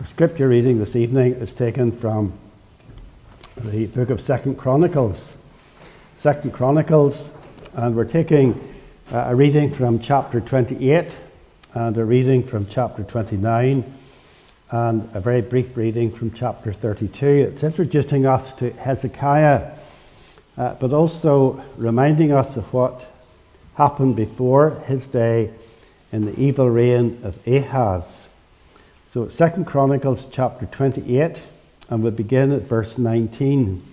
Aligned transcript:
Our 0.00 0.06
scripture 0.06 0.48
reading 0.48 0.78
this 0.78 0.96
evening 0.96 1.34
is 1.34 1.52
taken 1.52 1.92
from 1.92 2.32
the 3.56 3.84
book 3.88 4.08
of 4.08 4.22
Second 4.22 4.56
Chronicles. 4.56 5.34
Second 6.22 6.54
Chronicles, 6.54 7.28
and 7.74 7.94
we're 7.94 8.06
taking 8.06 8.54
uh, 9.12 9.26
a 9.28 9.34
reading 9.34 9.70
from 9.70 9.98
chapter 9.98 10.40
28 10.40 11.12
and 11.74 11.98
a 11.98 12.04
reading 12.06 12.42
from 12.42 12.66
chapter 12.68 13.02
29 13.02 13.98
and 14.70 15.10
a 15.12 15.20
very 15.20 15.42
brief 15.42 15.76
reading 15.76 16.10
from 16.10 16.32
chapter 16.32 16.72
32. 16.72 17.26
It's 17.26 17.62
introducing 17.62 18.24
us 18.24 18.54
to 18.54 18.70
Hezekiah, 18.70 19.72
uh, 20.56 20.74
but 20.76 20.94
also 20.94 21.62
reminding 21.76 22.32
us 22.32 22.56
of 22.56 22.64
what 22.72 23.04
happened 23.74 24.16
before 24.16 24.70
his 24.86 25.06
day 25.06 25.50
in 26.12 26.24
the 26.24 26.40
evil 26.40 26.70
reign 26.70 27.20
of 27.24 27.36
Ahaz. 27.46 28.21
So, 29.12 29.28
Second 29.28 29.66
Chronicles 29.66 30.26
chapter 30.30 30.64
28, 30.64 31.42
and 31.90 32.02
we'll 32.02 32.12
begin 32.12 32.50
at 32.50 32.62
verse 32.62 32.96
19. 32.96 33.86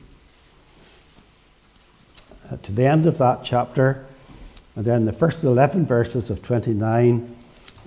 Uh, 2.50 2.56
to 2.64 2.72
the 2.72 2.86
end 2.86 3.06
of 3.06 3.18
that 3.18 3.44
chapter, 3.44 4.06
and 4.78 4.86
then 4.86 5.04
the 5.04 5.12
first 5.12 5.44
11 5.44 5.86
verses 5.86 6.30
of 6.30 6.42
29, 6.42 7.36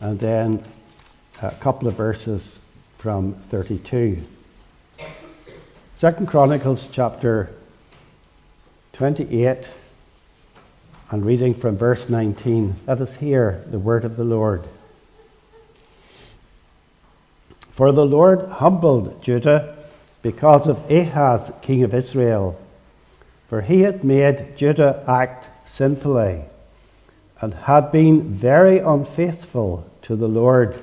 and 0.03 0.20
then 0.20 0.62
a 1.41 1.53
couple 1.53 1.89
of 1.89 1.95
verses 1.95 2.59
from 2.98 3.33
32. 3.48 4.20
Second 5.97 6.28
Chronicles 6.28 6.87
chapter 6.92 7.48
28, 8.92 9.70
and 11.09 11.25
reading 11.25 11.55
from 11.55 11.78
verse 11.78 12.11
19. 12.11 12.77
Let 12.87 13.01
us 13.01 13.17
hear 13.17 13.64
the 13.69 13.78
word 13.78 14.05
of 14.05 14.17
the 14.17 14.25
Lord. 14.25 14.69
For 17.73 17.91
the 17.91 18.05
Lord 18.05 18.43
humbled 18.49 19.23
Judah 19.23 19.77
because 20.20 20.69
of 20.69 20.91
Ahaz, 20.91 21.51
king 21.62 21.83
of 21.83 21.95
Israel, 21.95 22.59
for 23.48 23.62
he 23.62 23.81
had 23.81 24.05
made 24.05 24.56
Judah 24.56 25.03
act 25.09 25.47
sinfully 25.67 26.45
and 27.41 27.55
had 27.55 27.91
been 27.91 28.34
very 28.34 28.79
unfaithful 28.79 29.91
to 30.03 30.17
the 30.17 30.29
Lord. 30.29 30.83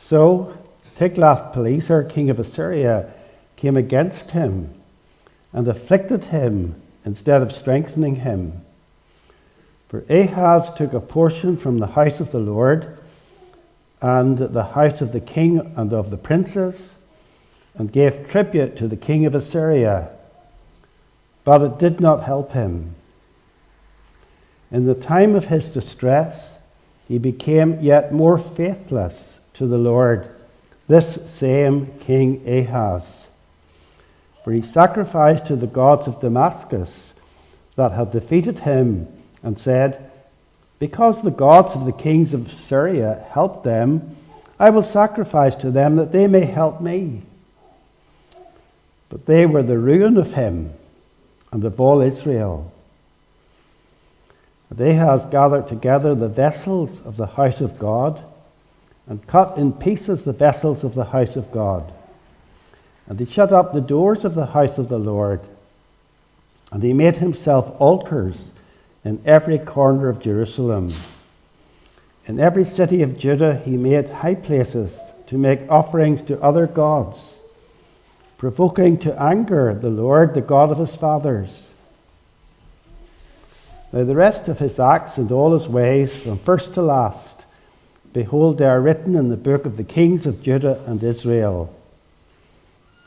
So 0.00 0.56
Tiglath-Pileser, 0.98 2.04
king 2.04 2.28
of 2.28 2.40
Assyria, 2.40 3.12
came 3.56 3.76
against 3.76 4.32
him 4.32 4.74
and 5.52 5.66
afflicted 5.68 6.24
him 6.24 6.80
instead 7.04 7.40
of 7.40 7.54
strengthening 7.54 8.16
him. 8.16 8.64
For 9.88 10.04
Ahaz 10.10 10.70
took 10.76 10.92
a 10.92 11.00
portion 11.00 11.56
from 11.56 11.78
the 11.78 11.86
house 11.86 12.20
of 12.20 12.30
the 12.30 12.40
Lord 12.40 12.97
and 14.00 14.38
the 14.38 14.64
house 14.64 15.00
of 15.00 15.12
the 15.12 15.20
king 15.20 15.72
and 15.76 15.92
of 15.92 16.10
the 16.10 16.16
princes, 16.16 16.90
and 17.74 17.92
gave 17.92 18.28
tribute 18.28 18.76
to 18.76 18.88
the 18.88 18.96
king 18.96 19.26
of 19.26 19.34
Assyria. 19.34 20.10
But 21.44 21.62
it 21.62 21.78
did 21.78 22.00
not 22.00 22.24
help 22.24 22.52
him. 22.52 22.94
In 24.70 24.86
the 24.86 24.94
time 24.94 25.34
of 25.34 25.46
his 25.46 25.70
distress, 25.70 26.56
he 27.06 27.18
became 27.18 27.80
yet 27.80 28.12
more 28.12 28.38
faithless 28.38 29.32
to 29.54 29.66
the 29.66 29.78
Lord, 29.78 30.28
this 30.86 31.18
same 31.30 31.86
King 32.00 32.46
Ahaz. 32.46 33.26
For 34.44 34.52
he 34.52 34.62
sacrificed 34.62 35.46
to 35.46 35.56
the 35.56 35.66
gods 35.66 36.06
of 36.06 36.20
Damascus 36.20 37.12
that 37.76 37.92
had 37.92 38.12
defeated 38.12 38.60
him, 38.60 39.08
and 39.42 39.58
said, 39.58 40.07
because 40.78 41.22
the 41.22 41.30
gods 41.30 41.74
of 41.74 41.84
the 41.84 41.92
kings 41.92 42.32
of 42.34 42.52
Syria 42.52 43.24
helped 43.30 43.64
them, 43.64 44.16
I 44.58 44.70
will 44.70 44.82
sacrifice 44.82 45.54
to 45.56 45.70
them 45.70 45.96
that 45.96 46.12
they 46.12 46.26
may 46.26 46.44
help 46.44 46.80
me. 46.80 47.22
But 49.08 49.26
they 49.26 49.46
were 49.46 49.62
the 49.62 49.78
ruin 49.78 50.16
of 50.16 50.32
him 50.32 50.72
and 51.50 51.64
of 51.64 51.80
all 51.80 52.00
Israel. 52.00 52.72
They 54.70 54.94
has 54.94 55.24
gathered 55.26 55.68
together 55.68 56.14
the 56.14 56.28
vessels 56.28 56.90
of 57.04 57.16
the 57.16 57.26
house 57.26 57.60
of 57.60 57.78
God 57.78 58.22
and 59.06 59.26
cut 59.26 59.56
in 59.56 59.72
pieces 59.72 60.24
the 60.24 60.32
vessels 60.32 60.84
of 60.84 60.94
the 60.94 61.06
house 61.06 61.36
of 61.36 61.50
God. 61.50 61.90
And 63.06 63.18
he 63.18 63.24
shut 63.24 63.52
up 63.52 63.72
the 63.72 63.80
doors 63.80 64.24
of 64.24 64.34
the 64.34 64.46
house 64.46 64.76
of 64.76 64.90
the 64.90 64.98
Lord. 64.98 65.40
And 66.70 66.82
he 66.82 66.92
made 66.92 67.16
himself 67.16 67.74
altars 67.80 68.50
in 69.08 69.22
every 69.24 69.58
corner 69.58 70.10
of 70.10 70.20
Jerusalem. 70.20 70.92
In 72.26 72.38
every 72.38 72.66
city 72.66 73.00
of 73.00 73.16
Judah, 73.16 73.56
he 73.56 73.78
made 73.78 74.06
high 74.06 74.34
places 74.34 74.92
to 75.28 75.38
make 75.38 75.70
offerings 75.70 76.20
to 76.22 76.38
other 76.42 76.66
gods, 76.66 77.18
provoking 78.36 78.98
to 78.98 79.20
anger 79.20 79.72
the 79.72 79.88
Lord, 79.88 80.34
the 80.34 80.42
God 80.42 80.70
of 80.70 80.76
his 80.76 80.94
fathers. 80.94 81.68
Now, 83.94 84.04
the 84.04 84.14
rest 84.14 84.46
of 84.48 84.58
his 84.58 84.78
acts 84.78 85.16
and 85.16 85.32
all 85.32 85.58
his 85.58 85.68
ways, 85.68 86.14
from 86.14 86.38
first 86.40 86.74
to 86.74 86.82
last, 86.82 87.46
behold, 88.12 88.58
they 88.58 88.66
are 88.66 88.82
written 88.82 89.14
in 89.14 89.30
the 89.30 89.38
book 89.38 89.64
of 89.64 89.78
the 89.78 89.84
kings 89.84 90.26
of 90.26 90.42
Judah 90.42 90.84
and 90.86 91.02
Israel. 91.02 91.74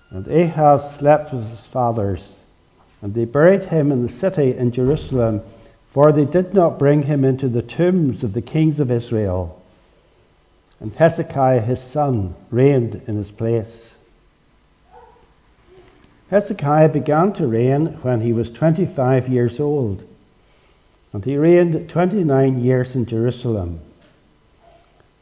And 0.10 0.26
Ahaz 0.26 0.96
slept 0.98 1.32
with 1.32 1.48
his 1.48 1.68
fathers, 1.68 2.40
and 3.04 3.14
they 3.14 3.26
buried 3.26 3.66
him 3.66 3.92
in 3.92 4.02
the 4.02 4.12
city 4.12 4.58
in 4.58 4.72
Jerusalem 4.72 5.44
for 5.92 6.12
they 6.12 6.26
did 6.26 6.54
not 6.54 6.80
bring 6.80 7.04
him 7.04 7.26
into 7.26 7.50
the 7.50 7.62
tombs 7.62 8.24
of 8.24 8.34
the 8.34 8.42
kings 8.42 8.80
of 8.80 8.90
Israel. 8.90 9.62
And 10.80 10.96
Hezekiah 10.96 11.62
his 11.62 11.82
son 11.82 12.36
reigned 12.50 13.02
in 13.08 13.16
his 13.18 13.30
place. 13.30 13.90
Hezekiah 16.30 16.90
began 16.90 17.34
to 17.34 17.46
reign 17.46 17.88
when 18.04 18.22
he 18.22 18.32
was 18.32 18.50
25 18.52 19.28
years 19.28 19.60
old, 19.60 20.08
and 21.12 21.26
he 21.26 21.36
reigned 21.36 21.90
29 21.90 22.64
years 22.64 22.96
in 22.96 23.06
Jerusalem. 23.06 23.82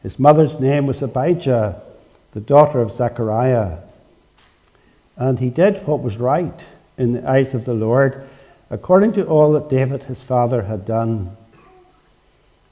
His 0.04 0.20
mother's 0.20 0.60
name 0.60 0.86
was 0.86 1.02
Abijah, 1.02 1.82
the 2.32 2.40
daughter 2.40 2.80
of 2.80 2.96
Zechariah. 2.96 3.78
And 5.16 5.40
he 5.40 5.50
did 5.50 5.84
what 5.86 6.00
was 6.00 6.16
right 6.16 6.60
in 6.96 7.12
the 7.12 7.28
eyes 7.28 7.54
of 7.54 7.64
the 7.64 7.74
Lord 7.74 8.28
according 8.70 9.12
to 9.12 9.26
all 9.26 9.52
that 9.52 9.68
David 9.68 10.04
his 10.04 10.22
father 10.22 10.62
had 10.62 10.86
done. 10.86 11.36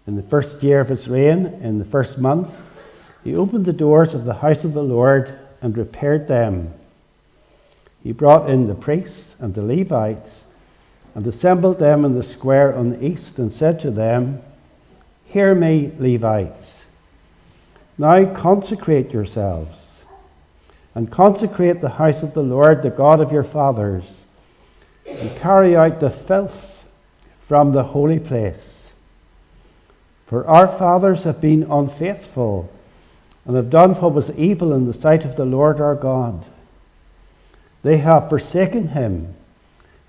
In 0.07 0.15
the 0.15 0.23
first 0.23 0.63
year 0.63 0.81
of 0.81 0.89
his 0.89 1.09
reign, 1.09 1.47
in 1.61 1.79
the 1.79 1.85
first 1.85 2.19
month, 2.19 2.51
he 3.25 3.35
opened 3.35 3.67
the 3.67 3.73
doors 3.73 4.15
of 4.15 4.25
the 4.25 4.35
house 4.35 4.65
of 4.65 4.73
the 4.73 4.83
Lord 4.83 5.37
and 5.61 5.77
repaired 5.77 6.29
them. 6.29 6.73
He 8.03 8.13
brought 8.13 8.49
in 8.49 8.69
the 8.69 8.77
priests 8.77 9.35
and 9.41 9.55
the 9.55 9.63
Levites 9.63 10.45
and 11.15 11.27
assembled 11.27 11.81
them 11.81 12.05
in 12.05 12.15
the 12.15 12.23
square 12.23 12.75
on 12.75 12.91
the 12.91 13.05
east 13.05 13.39
and 13.39 13.53
said 13.53 13.81
to 13.81 13.91
them, 13.91 14.41
Hear 15.27 15.55
me, 15.55 15.93
Levites. 15.99 16.75
Now 17.99 18.25
consecrate 18.33 19.13
yourselves 19.13 19.77
and 20.95 21.11
consecrate 21.11 21.81
the 21.81 21.91
house 21.91 22.23
of 22.23 22.35
the 22.35 22.43
Lord, 22.43 22.83
the 22.83 22.91
God 22.91 23.21
of 23.21 23.33
your 23.33 23.45
fathers 23.45 24.05
and 25.09 25.37
carry 25.37 25.77
out 25.77 26.01
the 26.01 26.11
filth 26.11 26.85
from 27.47 27.73
the 27.73 27.83
holy 27.83 28.19
place. 28.19 28.83
For 30.27 30.47
our 30.47 30.69
fathers 30.69 31.23
have 31.23 31.41
been 31.41 31.63
unfaithful 31.71 32.71
and 33.47 33.57
have 33.57 33.71
done 33.71 33.95
what 33.95 34.13
was 34.13 34.31
evil 34.33 34.75
in 34.75 34.87
the 34.87 34.93
sight 34.93 35.25
of 35.25 35.37
the 35.37 35.47
Lord 35.47 35.81
our 35.81 35.95
God. 35.95 36.45
They 37.83 37.99
have 37.99 38.29
forsaken 38.29 38.89
him 38.89 39.35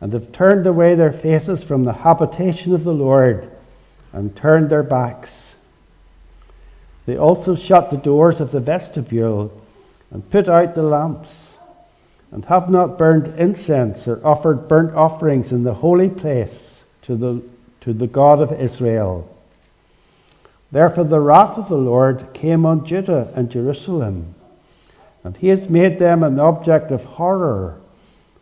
and 0.02 0.12
have 0.12 0.32
turned 0.32 0.68
away 0.68 0.96
their 0.96 1.14
faces 1.14 1.64
from 1.64 1.86
the 1.86 1.94
habitation 1.94 2.74
of 2.74 2.84
the 2.84 2.94
Lord 2.94 3.50
and 4.12 4.36
turned 4.36 4.70
their 4.70 4.84
backs. 4.84 5.46
They 7.06 7.18
also 7.18 7.56
shut 7.56 7.90
the 7.90 7.98
doors 7.98 8.40
of 8.40 8.52
the 8.52 8.60
vestibule 8.60 9.66
and 10.12 10.30
put 10.30 10.50
out 10.50 10.76
the 10.76 10.84
lamps 10.84 11.49
and 12.32 12.46
have 12.46 12.70
not 12.70 12.98
burned 12.98 13.28
incense 13.40 14.08
or 14.08 14.26
offered 14.26 14.68
burnt 14.68 14.94
offerings 14.96 15.52
in 15.52 15.64
the 15.64 15.74
holy 15.74 16.10
place 16.10 16.80
to 17.02 17.16
the, 17.16 17.42
to 17.82 17.94
the 17.94 18.08
God 18.08 18.40
of 18.40 18.52
Israel. 18.52 19.36
Therefore, 20.72 21.06
the 21.06 21.20
wrath 21.20 21.58
of 21.58 21.68
the 21.68 21.78
Lord 21.78 22.28
came 22.34 22.66
on 22.66 22.86
Judah 22.86 23.32
and 23.36 23.50
Jerusalem, 23.50 24.36
and 25.24 25.36
he 25.36 25.48
has 25.48 25.68
made 25.70 25.98
them 25.98 26.22
an 26.22 26.40
object 26.40 26.92
of 26.92 27.04
horror, 27.04 27.80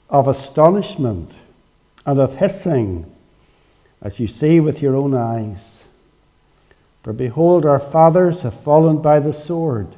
of 0.10 0.28
astonishment, 0.28 1.31
and 2.06 2.19
of 2.19 2.36
hissing, 2.36 3.10
as 4.01 4.19
you 4.19 4.28
see 4.28 4.60
with 4.60 4.81
your 4.81 4.95
own 4.95 5.13
eyes. 5.13 5.83
For 7.04 7.13
behold, 7.13 7.66
our 7.66 7.80
fathers 7.80 8.42
have 8.42 8.62
fallen 8.63 9.01
by 9.01 9.22
the 9.22 9.33
sword 9.33 9.95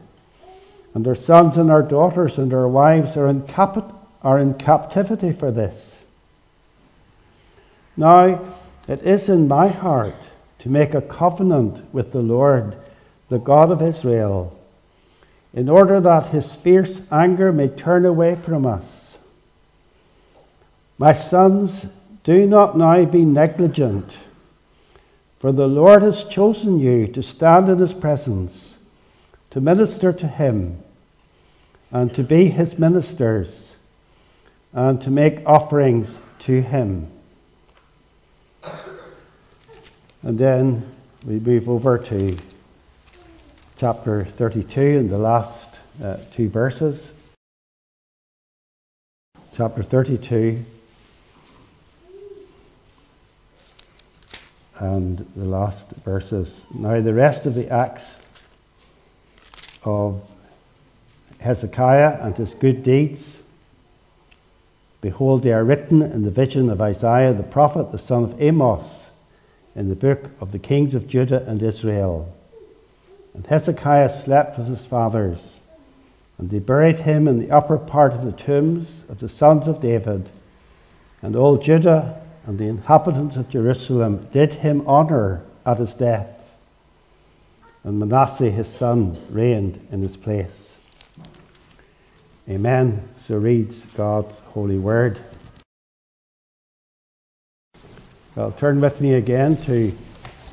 and 0.93 1.07
our 1.07 1.15
sons 1.15 1.57
and 1.57 1.69
our 1.69 1.83
daughters 1.83 2.37
and 2.37 2.53
our 2.53 2.67
wives 2.67 3.15
are 3.15 3.27
in, 3.27 3.45
cap- 3.47 3.93
are 4.23 4.39
in 4.39 4.53
captivity 4.55 5.31
for 5.31 5.51
this. 5.51 5.95
Now, 7.95 8.55
it 8.87 9.01
is 9.03 9.29
in 9.29 9.47
my 9.47 9.67
heart 9.67 10.15
to 10.59 10.69
make 10.69 10.93
a 10.93 11.01
covenant 11.01 11.93
with 11.93 12.11
the 12.11 12.21
Lord, 12.21 12.75
the 13.29 13.39
God 13.39 13.71
of 13.71 13.81
Israel, 13.81 14.57
in 15.53 15.69
order 15.69 15.99
that 15.99 16.27
his 16.27 16.53
fierce 16.53 17.01
anger 17.11 17.51
may 17.51 17.67
turn 17.67 18.05
away 18.05 18.35
from 18.35 18.65
us. 18.65 19.17
My 20.97 21.13
sons, 21.13 21.85
do 22.23 22.45
not 22.45 22.77
now 22.77 23.05
be 23.05 23.25
negligent, 23.25 24.17
for 25.39 25.51
the 25.51 25.67
Lord 25.67 26.01
has 26.01 26.25
chosen 26.25 26.79
you 26.79 27.07
to 27.07 27.23
stand 27.23 27.69
in 27.69 27.77
his 27.77 27.93
presence, 27.93 28.68
to 29.51 29.61
minister 29.61 30.13
to 30.13 30.27
him, 30.27 30.83
and 31.91 32.13
to 32.13 32.23
be 32.23 32.49
his 32.49 32.77
ministers, 32.77 33.73
and 34.73 35.01
to 35.01 35.09
make 35.09 35.41
offerings 35.45 36.17
to 36.39 36.61
him. 36.61 37.11
And 40.21 40.37
then 40.37 40.95
we 41.25 41.39
move 41.39 41.69
over 41.69 41.97
to 41.97 42.37
chapter 43.77 44.25
32 44.25 44.81
and 44.81 45.09
the 45.09 45.17
last 45.17 45.79
uh, 46.03 46.17
two 46.33 46.49
verses. 46.49 47.11
Chapter 49.55 49.83
32 49.83 50.65
and 54.79 55.29
the 55.35 55.45
last 55.45 55.89
verses. 56.05 56.65
Now, 56.73 57.01
the 57.01 57.13
rest 57.13 57.45
of 57.45 57.53
the 57.53 57.69
acts 57.69 58.15
of 59.83 60.21
Hezekiah 61.39 62.19
and 62.21 62.35
his 62.35 62.53
good 62.55 62.83
deeds, 62.83 63.37
behold, 65.01 65.43
they 65.43 65.53
are 65.53 65.63
written 65.63 66.01
in 66.01 66.23
the 66.23 66.31
vision 66.31 66.69
of 66.69 66.81
Isaiah 66.81 67.33
the 67.33 67.43
prophet, 67.43 67.91
the 67.91 67.97
son 67.99 68.23
of 68.23 68.41
Amos, 68.41 69.05
in 69.75 69.89
the 69.89 69.95
book 69.95 70.29
of 70.41 70.51
the 70.51 70.59
kings 70.59 70.95
of 70.95 71.07
Judah 71.07 71.45
and 71.47 71.61
Israel. 71.63 72.33
And 73.33 73.45
Hezekiah 73.45 74.23
slept 74.23 74.57
with 74.57 74.67
his 74.67 74.85
fathers, 74.85 75.59
and 76.37 76.49
they 76.49 76.59
buried 76.59 77.01
him 77.01 77.27
in 77.27 77.39
the 77.39 77.51
upper 77.51 77.77
part 77.77 78.13
of 78.13 78.25
the 78.25 78.31
tombs 78.31 78.87
of 79.07 79.19
the 79.19 79.29
sons 79.29 79.67
of 79.67 79.81
David. 79.81 80.29
And 81.21 81.35
all 81.35 81.57
Judah 81.57 82.21
and 82.45 82.57
the 82.57 82.67
inhabitants 82.67 83.35
of 83.35 83.49
Jerusalem 83.49 84.27
did 84.31 84.55
him 84.55 84.83
honor 84.87 85.43
at 85.65 85.77
his 85.77 85.93
death. 85.93 86.38
And 87.83 87.99
Manasseh 87.99 88.51
his 88.51 88.67
son 88.67 89.17
reigned 89.29 89.85
in 89.91 90.01
his 90.01 90.17
place. 90.17 90.71
Amen. 92.49 93.07
So 93.27 93.37
reads 93.37 93.77
God's 93.95 94.35
holy 94.53 94.77
word. 94.79 95.19
Well, 98.35 98.51
turn 98.51 98.81
with 98.81 99.01
me 99.01 99.13
again 99.13 99.57
to 99.63 99.93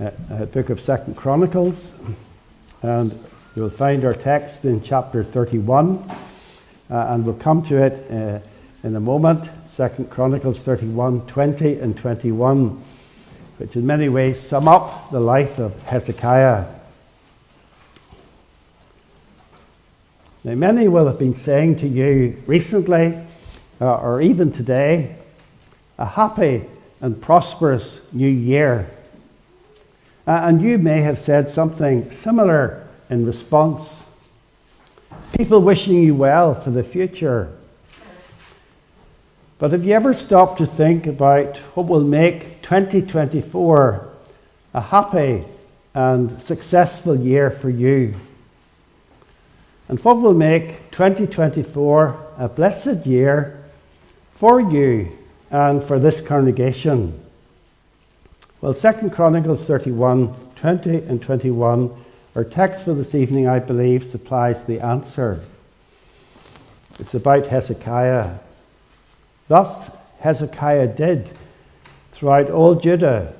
a, 0.00 0.04
uh, 0.04 0.10
a 0.30 0.46
book 0.46 0.70
of 0.70 0.80
Second 0.80 1.16
Chronicles. 1.16 1.90
And 2.82 3.18
we'll 3.54 3.70
find 3.70 4.04
our 4.04 4.12
text 4.12 4.64
in 4.64 4.82
chapter 4.82 5.24
31, 5.24 5.98
uh, 6.90 7.06
and 7.08 7.24
we'll 7.24 7.34
come 7.34 7.62
to 7.64 7.82
it 7.82 8.10
uh, 8.10 8.40
in 8.86 8.94
a 8.94 9.00
moment. 9.00 9.50
Second 9.76 10.10
Chronicles 10.10 10.60
31, 10.60 11.26
20 11.26 11.78
and 11.80 11.96
21, 11.96 12.84
which 13.58 13.74
in 13.74 13.86
many 13.86 14.08
ways 14.08 14.40
sum 14.40 14.68
up 14.68 15.10
the 15.10 15.20
life 15.20 15.58
of 15.58 15.80
Hezekiah. 15.82 16.66
Now, 20.46 20.54
many 20.54 20.86
will 20.86 21.08
have 21.08 21.18
been 21.18 21.34
saying 21.34 21.78
to 21.78 21.88
you 21.88 22.40
recently, 22.46 23.20
uh, 23.80 23.96
or 23.96 24.20
even 24.22 24.52
today, 24.52 25.16
a 25.98 26.06
happy 26.06 26.64
and 27.00 27.20
prosperous 27.20 27.98
new 28.12 28.28
year. 28.28 28.88
Uh, 30.24 30.42
and 30.44 30.62
you 30.62 30.78
may 30.78 31.00
have 31.00 31.18
said 31.18 31.50
something 31.50 32.12
similar 32.12 32.86
in 33.10 33.26
response. 33.26 34.04
People 35.36 35.62
wishing 35.62 35.96
you 35.96 36.14
well 36.14 36.54
for 36.54 36.70
the 36.70 36.84
future. 36.84 37.52
But 39.58 39.72
have 39.72 39.84
you 39.84 39.94
ever 39.94 40.14
stopped 40.14 40.58
to 40.58 40.66
think 40.66 41.08
about 41.08 41.56
what 41.74 41.88
will 41.88 42.04
make 42.04 42.62
2024 42.62 44.08
a 44.74 44.80
happy 44.80 45.44
and 45.92 46.40
successful 46.42 47.18
year 47.18 47.50
for 47.50 47.68
you? 47.68 48.14
And 49.88 50.00
what 50.00 50.20
will 50.20 50.34
make 50.34 50.90
2024 50.90 52.34
a 52.38 52.48
blessed 52.48 53.06
year 53.06 53.62
for 54.34 54.60
you 54.60 55.16
and 55.50 55.82
for 55.82 55.98
this 55.98 56.20
congregation? 56.20 57.20
Well, 58.60 58.74
2 58.74 59.10
Chronicles 59.10 59.64
31 59.64 60.34
20 60.56 60.96
and 61.02 61.22
21, 61.22 62.04
our 62.34 62.42
text 62.42 62.84
for 62.84 62.94
this 62.94 63.14
evening, 63.14 63.46
I 63.46 63.58
believe, 63.58 64.10
supplies 64.10 64.64
the 64.64 64.80
answer. 64.80 65.44
It's 66.98 67.14
about 67.14 67.46
Hezekiah. 67.46 68.38
Thus, 69.48 69.90
Hezekiah 70.20 70.88
did 70.96 71.30
throughout 72.12 72.50
all 72.50 72.74
Judah, 72.74 73.34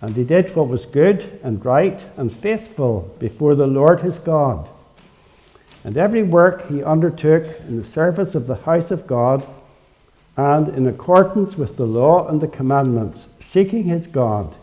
and 0.00 0.16
he 0.16 0.24
did 0.24 0.56
what 0.56 0.68
was 0.68 0.86
good 0.86 1.38
and 1.42 1.62
right 1.64 2.02
and 2.16 2.34
faithful 2.34 3.14
before 3.18 3.54
the 3.54 3.66
Lord 3.66 4.00
his 4.00 4.18
God. 4.18 4.66
And 5.84 5.96
every 5.96 6.22
work 6.22 6.68
he 6.68 6.82
undertook 6.82 7.44
in 7.60 7.76
the 7.76 7.88
service 7.88 8.34
of 8.34 8.46
the 8.46 8.56
house 8.56 8.90
of 8.90 9.06
God 9.06 9.46
and 10.36 10.68
in 10.68 10.86
accordance 10.86 11.56
with 11.56 11.76
the 11.76 11.86
law 11.86 12.28
and 12.28 12.40
the 12.40 12.48
commandments, 12.48 13.26
seeking 13.40 13.84
his 13.84 14.06
God, 14.06 14.54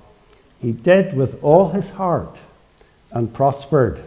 he 0.59 0.71
did 0.71 1.15
with 1.15 1.43
all 1.43 1.69
his 1.69 1.89
heart 1.91 2.37
and 3.11 3.33
prospered. 3.33 4.03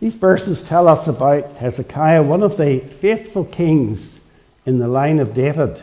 These 0.00 0.14
verses 0.14 0.62
tell 0.62 0.86
us 0.86 1.08
about 1.08 1.56
Hezekiah, 1.56 2.22
one 2.22 2.42
of 2.42 2.56
the 2.56 2.78
faithful 2.78 3.44
kings 3.44 4.20
in 4.64 4.78
the 4.78 4.86
line 4.86 5.18
of 5.18 5.34
David. 5.34 5.82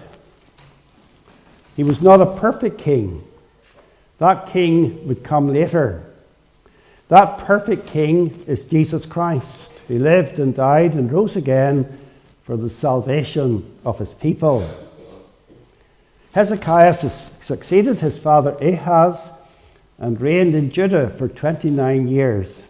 He 1.76 1.84
was 1.84 2.02
not 2.02 2.22
a 2.22 2.38
perfect 2.38 2.78
king. 2.78 3.24
That 4.20 4.48
king 4.48 5.06
would 5.08 5.24
come 5.24 5.52
later. 5.52 6.06
That 7.08 7.40
perfect 7.40 7.88
king 7.88 8.44
is 8.48 8.64
Jesus 8.64 9.06
Christ, 9.06 9.72
He 9.88 10.00
lived 10.00 10.40
and 10.40 10.56
died 10.56 10.94
and 10.94 11.12
rose 11.12 11.36
again 11.36 12.00
for 12.46 12.58
the 12.58 12.70
salvation 12.70 13.66
of 13.84 13.98
his 13.98 14.14
people. 14.14 14.70
Hezekiah 16.34 17.10
succeeded 17.42 17.98
his 17.98 18.20
father 18.20 18.56
Ahaz 18.62 19.18
and 19.98 20.20
reigned 20.20 20.54
in 20.54 20.70
Judah 20.72 21.10
for 21.10 21.28
29 21.28 22.08
years. 22.08 22.62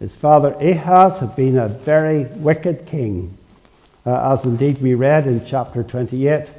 His 0.00 0.14
father 0.14 0.52
Ahaz 0.54 1.18
had 1.18 1.34
been 1.34 1.56
a 1.56 1.68
very 1.68 2.24
wicked 2.24 2.86
king, 2.86 3.38
uh, 4.04 4.32
as 4.32 4.44
indeed 4.44 4.82
we 4.82 4.94
read 4.94 5.26
in 5.26 5.46
chapter 5.46 5.82
28, 5.82 6.50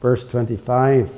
verse 0.00 0.24
25. 0.24 1.12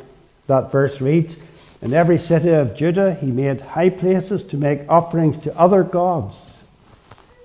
That 0.49 0.73
verse 0.73 1.01
reads 1.01 1.37
In 1.83 1.95
every 1.95 2.19
city 2.19 2.51
of 2.51 2.77
Judah 2.77 3.15
he 3.15 3.31
made 3.31 3.61
high 3.61 3.91
places 3.91 4.45
to 4.45 4.57
make 4.57 4.89
offerings 4.89 5.37
to 5.39 5.59
other 5.59 5.83
gods 5.83 6.51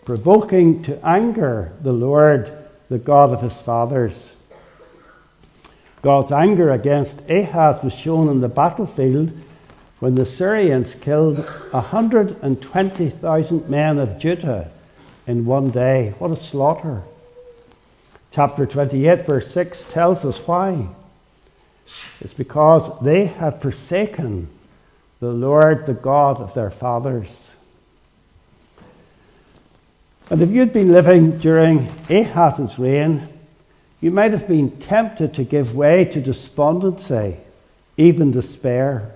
provoking 0.06 0.82
to 0.84 1.06
anger 1.06 1.74
the 1.82 1.92
Lord, 1.92 2.50
the 2.90 3.00
God 3.00 3.32
of 3.32 3.42
his 3.42 3.60
fathers. 3.62 4.34
God's 6.04 6.32
anger 6.32 6.72
against 6.72 7.20
Ahaz 7.28 7.84
was 7.84 7.94
shown 7.94 8.30
in 8.30 8.40
the 8.40 8.48
battlefield 8.48 9.32
when 10.00 10.14
the 10.14 10.26
Syrians 10.26 10.94
killed 10.94 11.40
120,000 11.40 13.70
men 13.70 13.98
of 13.98 14.20
Judah 14.20 14.70
in 15.26 15.48
one 15.48 15.72
day. 15.72 16.14
What 16.20 16.38
a 16.38 16.44
slaughter! 16.44 17.02
Chapter 18.32 18.68
28, 18.68 19.26
verse 19.26 19.50
6 19.52 19.86
tells 19.86 20.24
us 20.24 20.38
why. 20.46 20.88
It's 22.22 22.34
because 22.34 23.00
they 23.02 23.26
have 23.26 23.62
forsaken 23.62 24.50
the 25.20 25.32
Lord, 25.32 25.86
the 25.86 25.94
God 25.94 26.42
of 26.42 26.54
their 26.54 26.72
fathers. 26.72 27.52
And 30.30 30.42
if 30.42 30.50
you'd 30.50 30.74
been 30.74 30.92
living 30.92 31.38
during 31.38 31.88
Ahaz's 32.10 32.80
reign, 32.80 33.30
you 34.02 34.12
might 34.12 34.32
have 34.32 34.48
been 34.48 34.72
tempted 34.80 35.36
to 35.36 35.44
give 35.44 35.76
way 35.76 36.06
to 36.06 36.22
despondency, 36.22 37.38
even 37.98 38.32
despair. 38.32 39.12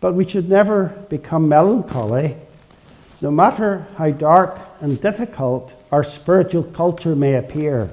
But 0.00 0.14
we 0.14 0.28
should 0.28 0.48
never 0.48 0.86
become 1.08 1.48
melancholy, 1.48 2.36
no 3.20 3.30
matter 3.30 3.86
how 3.96 4.10
dark 4.10 4.58
and 4.80 5.00
difficult 5.00 5.72
our 5.92 6.04
spiritual 6.04 6.64
culture 6.64 7.14
may 7.16 7.34
appear. 7.34 7.90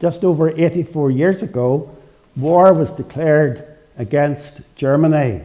Just 0.00 0.24
over 0.24 0.50
84 0.50 1.10
years 1.10 1.42
ago, 1.42 1.94
war 2.36 2.72
was 2.72 2.90
declared 2.92 3.66
against 3.96 4.60
Germany. 4.76 5.42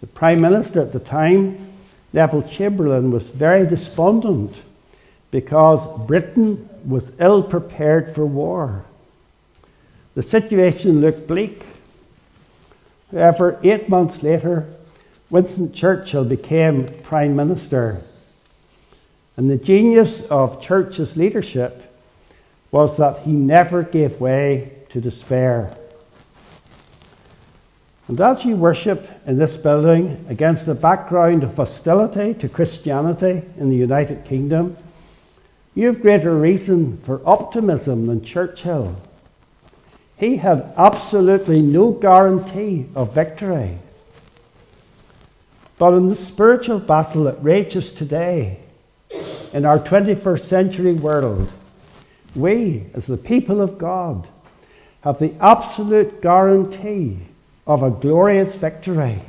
The 0.00 0.06
Prime 0.08 0.40
Minister 0.40 0.80
at 0.80 0.92
the 0.92 1.00
time 1.00 1.72
Neville 2.12 2.42
Chamberlain 2.42 3.10
was 3.10 3.22
very 3.24 3.66
despondent 3.66 4.62
because 5.30 6.06
Britain 6.06 6.68
was 6.84 7.10
ill 7.18 7.42
prepared 7.42 8.14
for 8.14 8.26
war. 8.26 8.84
The 10.14 10.22
situation 10.22 11.00
looked 11.00 11.26
bleak. 11.26 11.64
However, 13.10 13.58
eight 13.64 13.88
months 13.88 14.22
later, 14.22 14.68
Winston 15.30 15.72
Churchill 15.72 16.24
became 16.24 16.86
Prime 17.02 17.34
Minister. 17.34 18.02
And 19.36 19.50
the 19.50 19.56
genius 19.56 20.24
of 20.26 20.62
Churchill's 20.62 21.16
leadership 21.16 21.93
was 22.74 22.96
that 22.96 23.20
he 23.20 23.30
never 23.30 23.84
gave 23.84 24.20
way 24.20 24.68
to 24.88 25.00
despair. 25.00 25.72
And 28.08 28.20
as 28.20 28.44
you 28.44 28.56
worship 28.56 29.08
in 29.28 29.38
this 29.38 29.56
building 29.56 30.26
against 30.28 30.66
the 30.66 30.74
background 30.74 31.44
of 31.44 31.54
hostility 31.54 32.34
to 32.34 32.48
Christianity 32.48 33.42
in 33.58 33.70
the 33.70 33.76
United 33.76 34.24
Kingdom, 34.24 34.76
you 35.76 35.86
have 35.86 36.02
greater 36.02 36.36
reason 36.36 36.98
for 37.02 37.22
optimism 37.24 38.08
than 38.08 38.24
Churchill. 38.24 38.96
He 40.16 40.38
had 40.38 40.74
absolutely 40.76 41.62
no 41.62 41.92
guarantee 41.92 42.86
of 42.96 43.14
victory. 43.14 43.78
But 45.78 45.94
in 45.94 46.08
the 46.08 46.16
spiritual 46.16 46.80
battle 46.80 47.22
that 47.24 47.40
rages 47.40 47.92
today, 47.92 48.58
in 49.52 49.64
our 49.64 49.78
21st 49.78 50.40
century 50.40 50.94
world, 50.94 51.48
we, 52.34 52.86
as 52.94 53.06
the 53.06 53.16
people 53.16 53.60
of 53.60 53.78
God, 53.78 54.26
have 55.02 55.18
the 55.18 55.34
absolute 55.40 56.20
guarantee 56.22 57.18
of 57.66 57.82
a 57.82 57.90
glorious 57.90 58.54
victory. 58.54 59.20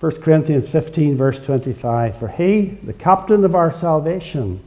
1 0.00 0.20
Corinthians 0.20 0.68
15, 0.68 1.16
verse 1.16 1.38
25 1.38 2.18
For 2.18 2.28
he, 2.28 2.66
the 2.82 2.92
captain 2.92 3.44
of 3.44 3.54
our 3.54 3.72
salvation, 3.72 4.60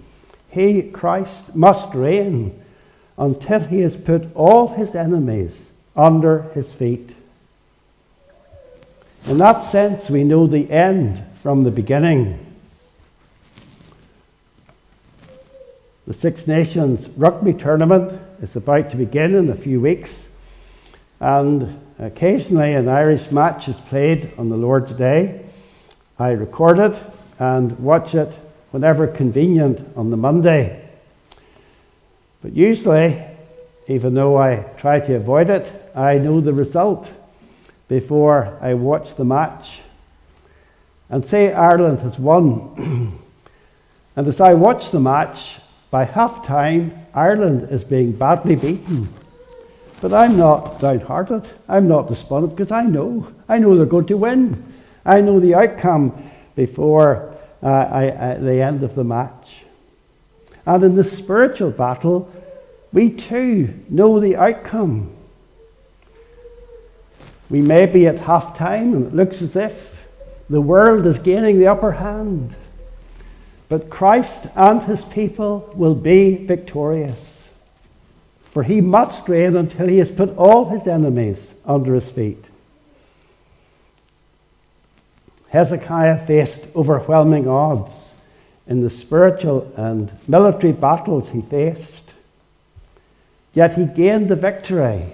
he, 0.49 0.81
Christ, 0.81 1.55
must 1.55 1.93
reign 1.93 2.59
until 3.17 3.59
he 3.59 3.81
has 3.81 3.95
put 3.95 4.33
all 4.35 4.69
his 4.69 4.95
enemies 4.95 5.69
under 5.95 6.43
his 6.53 6.73
feet. 6.73 7.15
In 9.25 9.37
that 9.37 9.59
sense, 9.59 10.09
we 10.09 10.23
know 10.23 10.47
the 10.47 10.69
end 10.71 11.23
from 11.43 11.63
the 11.63 11.71
beginning. 11.71 12.48
The 16.09 16.15
Six 16.15 16.47
Nations 16.47 17.07
rugby 17.17 17.53
tournament 17.53 18.19
is 18.41 18.55
about 18.55 18.89
to 18.89 18.97
begin 18.97 19.35
in 19.35 19.47
a 19.47 19.55
few 19.55 19.79
weeks, 19.79 20.25
and 21.19 21.79
occasionally 21.99 22.73
an 22.73 22.89
Irish 22.89 23.29
match 23.29 23.67
is 23.67 23.75
played 23.75 24.31
on 24.35 24.49
the 24.49 24.57
Lord's 24.57 24.91
Day. 24.93 25.45
I 26.17 26.31
record 26.31 26.79
it 26.79 26.99
and 27.37 27.77
watch 27.77 28.15
it 28.15 28.39
whenever 28.71 29.05
convenient 29.05 29.87
on 29.95 30.09
the 30.09 30.17
Monday. 30.17 30.83
But 32.41 32.53
usually, 32.53 33.23
even 33.87 34.15
though 34.15 34.35
I 34.35 34.65
try 34.79 34.99
to 35.01 35.13
avoid 35.13 35.51
it, 35.51 35.71
I 35.93 36.17
know 36.17 36.41
the 36.41 36.53
result 36.53 37.13
before 37.87 38.57
I 38.59 38.73
watch 38.73 39.13
the 39.13 39.25
match. 39.25 39.81
And 41.07 41.23
say 41.23 41.53
Ireland 41.53 41.99
has 41.99 42.17
won. 42.17 43.19
and 44.15 44.27
as 44.27 44.41
I 44.41 44.55
watch 44.55 44.89
the 44.89 44.99
match, 44.99 45.59
by 45.91 46.03
half 46.03 46.45
time, 46.45 47.05
Ireland 47.13 47.69
is 47.71 47.83
being 47.83 48.11
badly 48.11 48.55
beaten. 48.55 49.09
But 50.01 50.13
I'm 50.13 50.37
not 50.37 50.79
downhearted. 50.79 51.47
I'm 51.67 51.87
not 51.87 52.07
despondent 52.07 52.55
because 52.55 52.71
I 52.71 52.83
know. 52.83 53.27
I 53.49 53.57
know 53.57 53.75
they're 53.75 53.85
going 53.85 54.05
to 54.07 54.17
win. 54.17 54.63
I 55.05 55.21
know 55.21 55.39
the 55.39 55.55
outcome 55.55 56.29
before 56.55 57.35
uh, 57.61 57.67
I, 57.67 58.09
uh, 58.09 58.39
the 58.39 58.61
end 58.61 58.83
of 58.83 58.95
the 58.95 59.03
match. 59.03 59.63
And 60.65 60.83
in 60.83 60.95
the 60.95 61.03
spiritual 61.03 61.71
battle, 61.71 62.31
we 62.93 63.09
too 63.09 63.73
know 63.89 64.19
the 64.19 64.35
outcome. 64.35 65.15
We 67.49 67.61
may 67.61 67.87
be 67.87 68.07
at 68.07 68.19
half 68.19 68.55
time 68.55 68.93
and 68.93 69.07
it 69.07 69.15
looks 69.15 69.41
as 69.41 69.55
if 69.55 70.07
the 70.49 70.61
world 70.61 71.05
is 71.05 71.19
gaining 71.19 71.59
the 71.59 71.67
upper 71.67 71.93
hand. 71.93 72.55
But 73.69 73.91
Christ 73.91 74.47
and 74.55 74.83
his 74.83 75.03
people 75.05 75.71
will 75.75 75.95
be 75.95 76.35
victorious. 76.35 77.49
For 78.51 78.63
he 78.63 78.81
must 78.81 79.29
reign 79.29 79.55
until 79.55 79.87
he 79.87 79.99
has 79.99 80.09
put 80.09 80.35
all 80.35 80.65
his 80.65 80.87
enemies 80.87 81.53
under 81.65 81.93
his 81.93 82.09
feet. 82.09 82.43
Hezekiah 85.49 86.25
faced 86.25 86.61
overwhelming 86.75 87.47
odds 87.47 88.09
in 88.67 88.81
the 88.81 88.89
spiritual 88.89 89.71
and 89.77 90.11
military 90.27 90.73
battles 90.73 91.29
he 91.29 91.41
faced. 91.41 92.13
Yet 93.53 93.75
he 93.75 93.85
gained 93.85 94.29
the 94.29 94.35
victory 94.35 95.05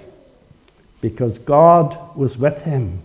because 1.02 1.40
God 1.40 1.98
was 2.16 2.38
with 2.38 2.64
him. 2.64 3.02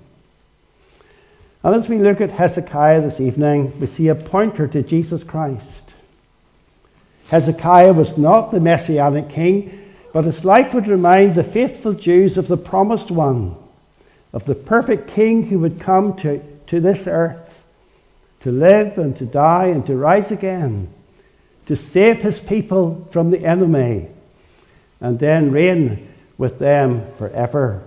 And 1.63 1.75
as 1.75 1.89
we 1.89 1.99
look 1.99 2.21
at 2.21 2.31
Hezekiah 2.31 3.03
this 3.03 3.21
evening, 3.21 3.79
we 3.79 3.87
see 3.87 4.09
a 4.09 4.15
pointer 4.15 4.67
to 4.69 4.83
Jesus 4.83 5.25
Christ. 5.25 5.95
Hezekiah 7.29 7.93
was 7.93 8.17
not 8.17 8.51
the 8.51 8.61
messianic 8.61 9.29
king, 9.29 9.93
but 10.13 10.25
his 10.25 10.45
life 10.45 10.75
would 10.75 10.89
remind 10.89 11.35
the 11.35 11.45
faithful 11.45 11.93
Jews 11.93 12.39
of 12.39 12.49
the 12.49 12.57
promised 12.57 13.11
one, 13.11 13.57
of 14.33 14.47
the 14.47 14.55
perfect 14.55 15.09
king 15.09 15.45
who 15.49 15.59
would 15.59 15.81
come 15.81 16.17
to, 16.19 16.43
to 16.69 16.81
this 16.81 17.07
earth 17.07 17.51
to 18.41 18.51
live 18.51 18.99
and 18.99 19.17
to 19.17 19.27
die 19.27 19.67
and 19.67 19.87
to 19.87 19.95
rise 19.95 20.31
again, 20.31 20.93
to 21.67 21.77
save 21.77 22.23
his 22.23 22.41
people 22.41 23.07
from 23.11 23.31
the 23.31 23.45
enemy, 23.45 24.09
and 25.01 25.19
then 25.19 25.53
reign 25.53 26.09
with 26.39 26.59
them 26.59 27.07
forever. 27.17 27.83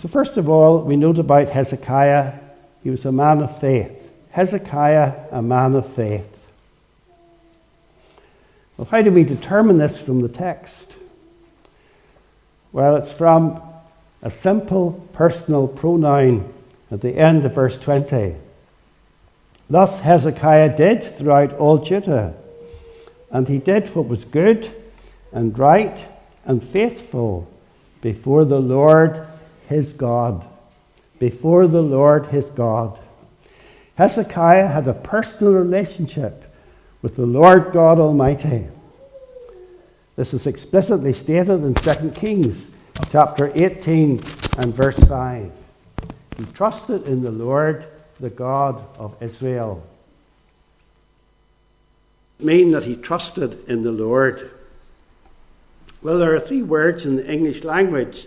So, 0.00 0.08
first 0.08 0.38
of 0.38 0.48
all, 0.48 0.80
we 0.80 0.96
note 0.96 1.18
about 1.18 1.50
Hezekiah, 1.50 2.32
he 2.82 2.88
was 2.88 3.04
a 3.04 3.12
man 3.12 3.42
of 3.42 3.60
faith. 3.60 3.92
Hezekiah, 4.30 5.12
a 5.30 5.42
man 5.42 5.74
of 5.74 5.92
faith. 5.92 6.24
Well, 8.78 8.88
how 8.90 9.02
do 9.02 9.12
we 9.12 9.24
determine 9.24 9.76
this 9.76 10.00
from 10.00 10.22
the 10.22 10.28
text? 10.28 10.94
Well, 12.72 12.96
it's 12.96 13.12
from 13.12 13.60
a 14.22 14.30
simple 14.30 15.06
personal 15.12 15.68
pronoun 15.68 16.50
at 16.90 17.02
the 17.02 17.14
end 17.14 17.44
of 17.44 17.54
verse 17.54 17.76
20. 17.76 18.36
Thus 19.68 20.00
Hezekiah 20.00 20.78
did 20.78 21.04
throughout 21.18 21.52
all 21.58 21.76
Judah, 21.76 22.32
and 23.30 23.46
he 23.46 23.58
did 23.58 23.94
what 23.94 24.08
was 24.08 24.24
good 24.24 24.72
and 25.30 25.58
right 25.58 25.98
and 26.46 26.64
faithful 26.64 27.46
before 28.00 28.46
the 28.46 28.60
Lord 28.60 29.26
his 29.70 29.92
God, 29.92 30.44
before 31.20 31.68
the 31.68 31.80
Lord 31.80 32.26
his 32.26 32.46
God. 32.46 32.98
Hezekiah 33.94 34.66
had 34.66 34.88
a 34.88 34.94
personal 34.94 35.52
relationship 35.52 36.52
with 37.02 37.14
the 37.14 37.24
Lord 37.24 37.72
God 37.72 38.00
Almighty. 38.00 38.66
This 40.16 40.34
is 40.34 40.48
explicitly 40.48 41.12
stated 41.12 41.62
in 41.62 41.74
2 41.74 42.10
Kings 42.10 42.66
chapter 43.12 43.52
18 43.54 44.20
and 44.58 44.74
verse 44.74 44.98
5. 44.98 45.52
He 46.36 46.44
trusted 46.46 47.06
in 47.06 47.22
the 47.22 47.30
Lord, 47.30 47.86
the 48.18 48.28
God 48.28 48.84
of 48.98 49.14
Israel. 49.22 49.86
Mean 52.40 52.72
that 52.72 52.82
he 52.82 52.96
trusted 52.96 53.68
in 53.68 53.84
the 53.84 53.92
Lord. 53.92 54.50
Well, 56.02 56.18
there 56.18 56.34
are 56.34 56.40
three 56.40 56.62
words 56.62 57.06
in 57.06 57.14
the 57.14 57.32
English 57.32 57.62
language 57.62 58.26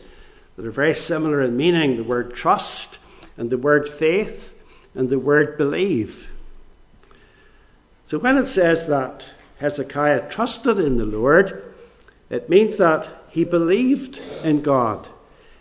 that 0.56 0.66
are 0.66 0.72
very 0.72 0.94
similar 0.94 1.42
in 1.42 1.58
meaning 1.58 1.98
the 1.98 2.04
word 2.04 2.36
trust 2.36 3.00
and 3.38 3.50
the 3.50 3.58
word 3.58 3.88
faith 3.88 4.54
and 4.94 5.10
the 5.10 5.20
word 5.20 5.58
believe. 5.58 6.30
So 8.08 8.20
when 8.20 8.38
it 8.38 8.46
says 8.46 8.88
that 8.88 9.30
Hezekiah 9.58 10.30
trusted 10.30 10.78
in 10.80 10.98
the 10.98 11.06
Lord, 11.06 11.74
it 12.30 12.50
means 12.50 12.78
that 12.78 13.10
he 13.30 13.44
believed 13.44 14.20
in 14.44 14.62
God. 14.62 15.08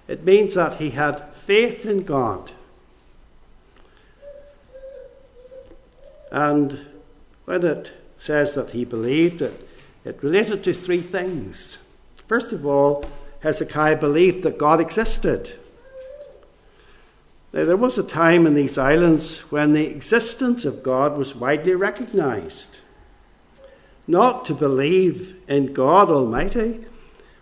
It 0.08 0.24
means 0.24 0.54
that 0.54 0.76
he 0.76 0.90
had 0.90 1.32
faith 1.32 1.86
in 1.86 2.04
God. 2.04 2.52
And 6.30 6.86
when 7.44 7.64
it 7.64 7.92
says 8.18 8.54
that 8.54 8.70
he 8.70 8.84
believed, 8.84 9.42
it, 9.42 9.68
it 10.04 10.22
related 10.22 10.64
to 10.64 10.72
three 10.72 11.00
things. 11.00 11.78
First 12.26 12.52
of 12.52 12.66
all, 12.66 13.04
Hezekiah 13.42 13.96
believed 13.96 14.44
that 14.44 14.56
God 14.56 14.80
existed. 14.80 15.54
Now, 17.52 17.64
there 17.64 17.76
was 17.76 17.98
a 17.98 18.04
time 18.04 18.46
in 18.46 18.54
these 18.54 18.78
islands 18.78 19.40
when 19.50 19.72
the 19.72 19.86
existence 19.86 20.64
of 20.64 20.82
God 20.82 21.18
was 21.18 21.34
widely 21.34 21.74
recognized. 21.74 22.78
Not 24.06 24.44
to 24.46 24.54
believe 24.54 25.36
in 25.48 25.72
God 25.72 26.08
Almighty 26.08 26.84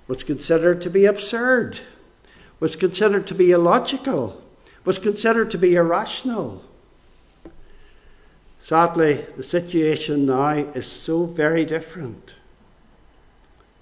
was 0.09 0.25
considered 0.25 0.81
to 0.83 0.91
be 0.91 1.05
absurd, 1.05 1.81
was 2.59 2.77
considered 2.77 3.27
to 3.29 3.35
be 3.35 3.53
illogical, 3.53 4.43
was 4.85 4.99
considered 4.99 5.51
to 5.51 5.59
be 5.59 5.75
irrational. 5.75 6.65
Sadly, 8.63 9.27
the 9.37 9.43
situation 9.43 10.27
now 10.27 10.51
is 10.51 10.87
so 10.87 11.27
very 11.27 11.65
different. 11.65 12.31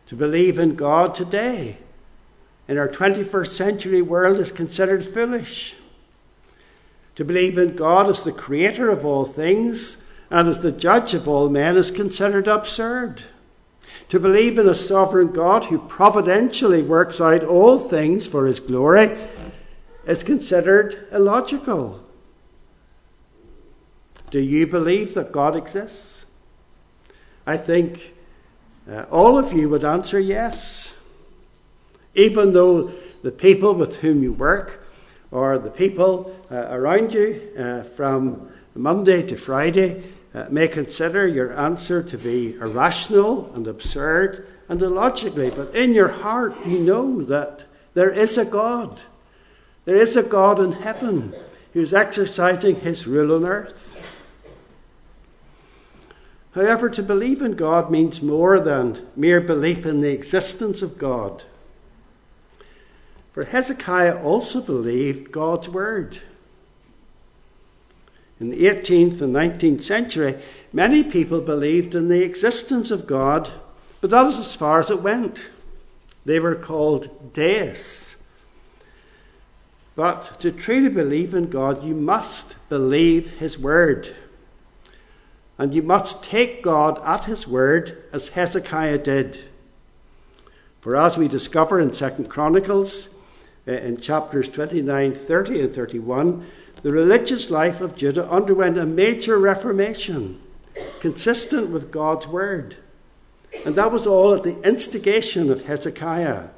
To 0.08 0.16
believe 0.16 0.58
in 0.58 0.74
God 0.74 1.14
today 1.14 1.78
in 2.68 2.76
our 2.76 2.88
21st 2.88 3.48
century 3.48 4.02
world 4.02 4.36
is 4.36 4.52
considered 4.52 5.04
foolish. 5.04 5.74
To 7.14 7.24
believe 7.24 7.58
in 7.58 7.74
God 7.74 8.08
as 8.08 8.22
the 8.22 8.30
creator 8.30 8.90
of 8.90 9.04
all 9.04 9.24
things 9.24 9.96
and 10.30 10.46
as 10.48 10.60
the 10.60 10.70
judge 10.70 11.14
of 11.14 11.26
all 11.26 11.48
men 11.48 11.76
is 11.76 11.90
considered 11.90 12.46
absurd. 12.46 13.22
To 14.10 14.20
believe 14.20 14.58
in 14.58 14.68
a 14.68 14.74
sovereign 14.74 15.32
God 15.32 15.66
who 15.66 15.78
providentially 15.78 16.82
works 16.82 17.20
out 17.20 17.42
all 17.42 17.78
things 17.78 18.26
for 18.26 18.46
his 18.46 18.60
glory 18.60 19.16
is 20.06 20.22
considered 20.22 21.08
illogical. 21.10 22.04
Do 24.30 24.40
you 24.40 24.66
believe 24.66 25.14
that 25.14 25.32
God 25.32 25.56
exists? 25.56 26.26
I 27.46 27.56
think 27.56 28.14
uh, 28.90 29.04
all 29.10 29.38
of 29.38 29.52
you 29.52 29.68
would 29.70 29.84
answer 29.84 30.20
yes. 30.20 30.94
Even 32.14 32.52
though 32.52 32.92
the 33.22 33.32
people 33.32 33.74
with 33.74 34.00
whom 34.00 34.22
you 34.22 34.32
work 34.32 34.84
or 35.30 35.58
the 35.58 35.70
people 35.70 36.34
uh, 36.50 36.68
around 36.70 37.12
you 37.12 37.50
uh, 37.58 37.82
from 37.82 38.50
Monday 38.74 39.22
to 39.22 39.36
Friday 39.36 40.02
uh, 40.34 40.46
may 40.50 40.68
consider 40.68 41.26
your 41.26 41.58
answer 41.58 42.02
to 42.02 42.18
be 42.18 42.54
irrational 42.54 43.52
and 43.54 43.66
absurd 43.66 44.46
and 44.68 44.80
illogically, 44.82 45.50
but 45.50 45.74
in 45.74 45.94
your 45.94 46.08
heart 46.08 46.66
you 46.66 46.78
know 46.78 47.22
that 47.22 47.64
there 47.94 48.10
is 48.10 48.38
a 48.38 48.44
God. 48.44 49.00
There 49.84 49.96
is 49.96 50.16
a 50.16 50.22
God 50.22 50.60
in 50.60 50.72
heaven 50.72 51.34
who's 51.72 51.94
exercising 51.94 52.80
his 52.80 53.06
rule 53.06 53.34
on 53.34 53.44
earth. 53.44 53.96
However, 56.52 56.90
to 56.90 57.02
believe 57.02 57.40
in 57.40 57.52
God 57.52 57.90
means 57.90 58.22
more 58.22 58.60
than 58.60 59.06
mere 59.16 59.40
belief 59.40 59.86
in 59.86 60.00
the 60.00 60.12
existence 60.12 60.82
of 60.82 60.98
God. 60.98 61.44
For 63.38 63.44
Hezekiah 63.44 64.20
also 64.20 64.60
believed 64.60 65.30
God's 65.30 65.68
word. 65.68 66.18
In 68.40 68.50
the 68.50 68.64
18th 68.64 69.20
and 69.20 69.32
19th 69.32 69.84
century, 69.84 70.38
many 70.72 71.04
people 71.04 71.40
believed 71.40 71.94
in 71.94 72.08
the 72.08 72.24
existence 72.24 72.90
of 72.90 73.06
God, 73.06 73.48
but 74.00 74.10
that 74.10 74.26
is 74.26 74.38
as 74.38 74.56
far 74.56 74.80
as 74.80 74.90
it 74.90 75.02
went. 75.02 75.50
They 76.24 76.40
were 76.40 76.56
called 76.56 77.32
deists. 77.32 78.16
But 79.94 80.40
to 80.40 80.50
truly 80.50 80.88
believe 80.88 81.32
in 81.32 81.48
God, 81.48 81.84
you 81.84 81.94
must 81.94 82.56
believe 82.68 83.38
His 83.38 83.56
word. 83.56 84.16
And 85.56 85.72
you 85.72 85.82
must 85.82 86.24
take 86.24 86.60
God 86.60 87.00
at 87.04 87.26
His 87.26 87.46
word, 87.46 88.02
as 88.12 88.30
Hezekiah 88.30 88.98
did. 88.98 89.44
For 90.80 90.96
as 90.96 91.16
we 91.16 91.28
discover 91.28 91.78
in 91.78 91.92
Second 91.92 92.28
Chronicles, 92.28 93.08
Uh, 93.68 93.72
in 93.72 93.98
chapters 93.98 94.48
29, 94.48 95.14
30, 95.14 95.60
and 95.60 95.74
31, 95.74 96.46
the 96.82 96.90
religious 96.90 97.50
life 97.50 97.82
of 97.82 97.94
Judah 97.94 98.26
underwent 98.30 98.78
a 98.78 98.86
major 98.86 99.38
reformation 99.38 100.40
consistent 101.00 101.68
with 101.68 101.90
God's 101.90 102.26
word. 102.26 102.76
And 103.66 103.74
that 103.74 103.92
was 103.92 104.06
all 104.06 104.32
at 104.32 104.42
the 104.42 104.58
instigation 104.62 105.50
of 105.50 105.66
Hezekiah. 105.66 106.48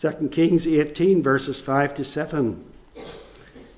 2 0.00 0.28
Kings 0.32 0.66
18, 0.66 1.22
verses 1.22 1.60
5 1.60 1.94
to 1.94 2.04
7. 2.04 2.64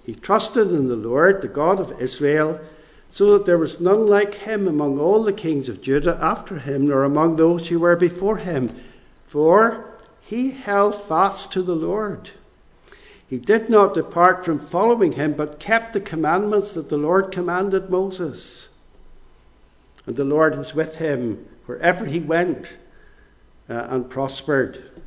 He 0.06 0.14
trusted 0.14 0.70
in 0.70 0.88
the 0.88 0.96
Lord, 0.96 1.42
the 1.42 1.48
God 1.48 1.78
of 1.78 2.00
Israel, 2.00 2.58
so 3.10 3.34
that 3.34 3.44
there 3.44 3.58
was 3.58 3.80
none 3.80 4.06
like 4.06 4.34
him 4.34 4.66
among 4.66 4.98
all 4.98 5.22
the 5.22 5.32
kings 5.34 5.68
of 5.68 5.82
Judah 5.82 6.18
after 6.22 6.58
him, 6.58 6.86
nor 6.88 7.04
among 7.04 7.36
those 7.36 7.68
who 7.68 7.80
were 7.80 7.96
before 7.96 8.38
him. 8.38 8.74
For 9.24 9.87
he 10.28 10.50
held 10.50 10.94
fast 10.94 11.50
to 11.50 11.62
the 11.62 11.74
Lord. 11.74 12.32
He 13.26 13.38
did 13.38 13.70
not 13.70 13.94
depart 13.94 14.44
from 14.44 14.58
following 14.58 15.12
him, 15.12 15.32
but 15.32 15.58
kept 15.58 15.94
the 15.94 16.02
commandments 16.02 16.72
that 16.72 16.90
the 16.90 16.98
Lord 16.98 17.32
commanded 17.32 17.88
Moses. 17.88 18.68
And 20.04 20.16
the 20.16 20.26
Lord 20.26 20.58
was 20.58 20.74
with 20.74 20.96
him 20.96 21.48
wherever 21.64 22.04
he 22.04 22.20
went 22.20 22.76
uh, 23.70 23.86
and 23.88 24.10
prospered. 24.10 25.00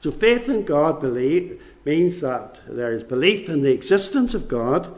So 0.00 0.12
faith 0.12 0.48
in 0.48 0.64
God 0.64 1.00
believe, 1.00 1.60
means 1.84 2.20
that 2.20 2.60
there 2.68 2.92
is 2.92 3.02
belief 3.02 3.48
in 3.48 3.62
the 3.62 3.72
existence 3.72 4.32
of 4.32 4.46
God. 4.46 4.96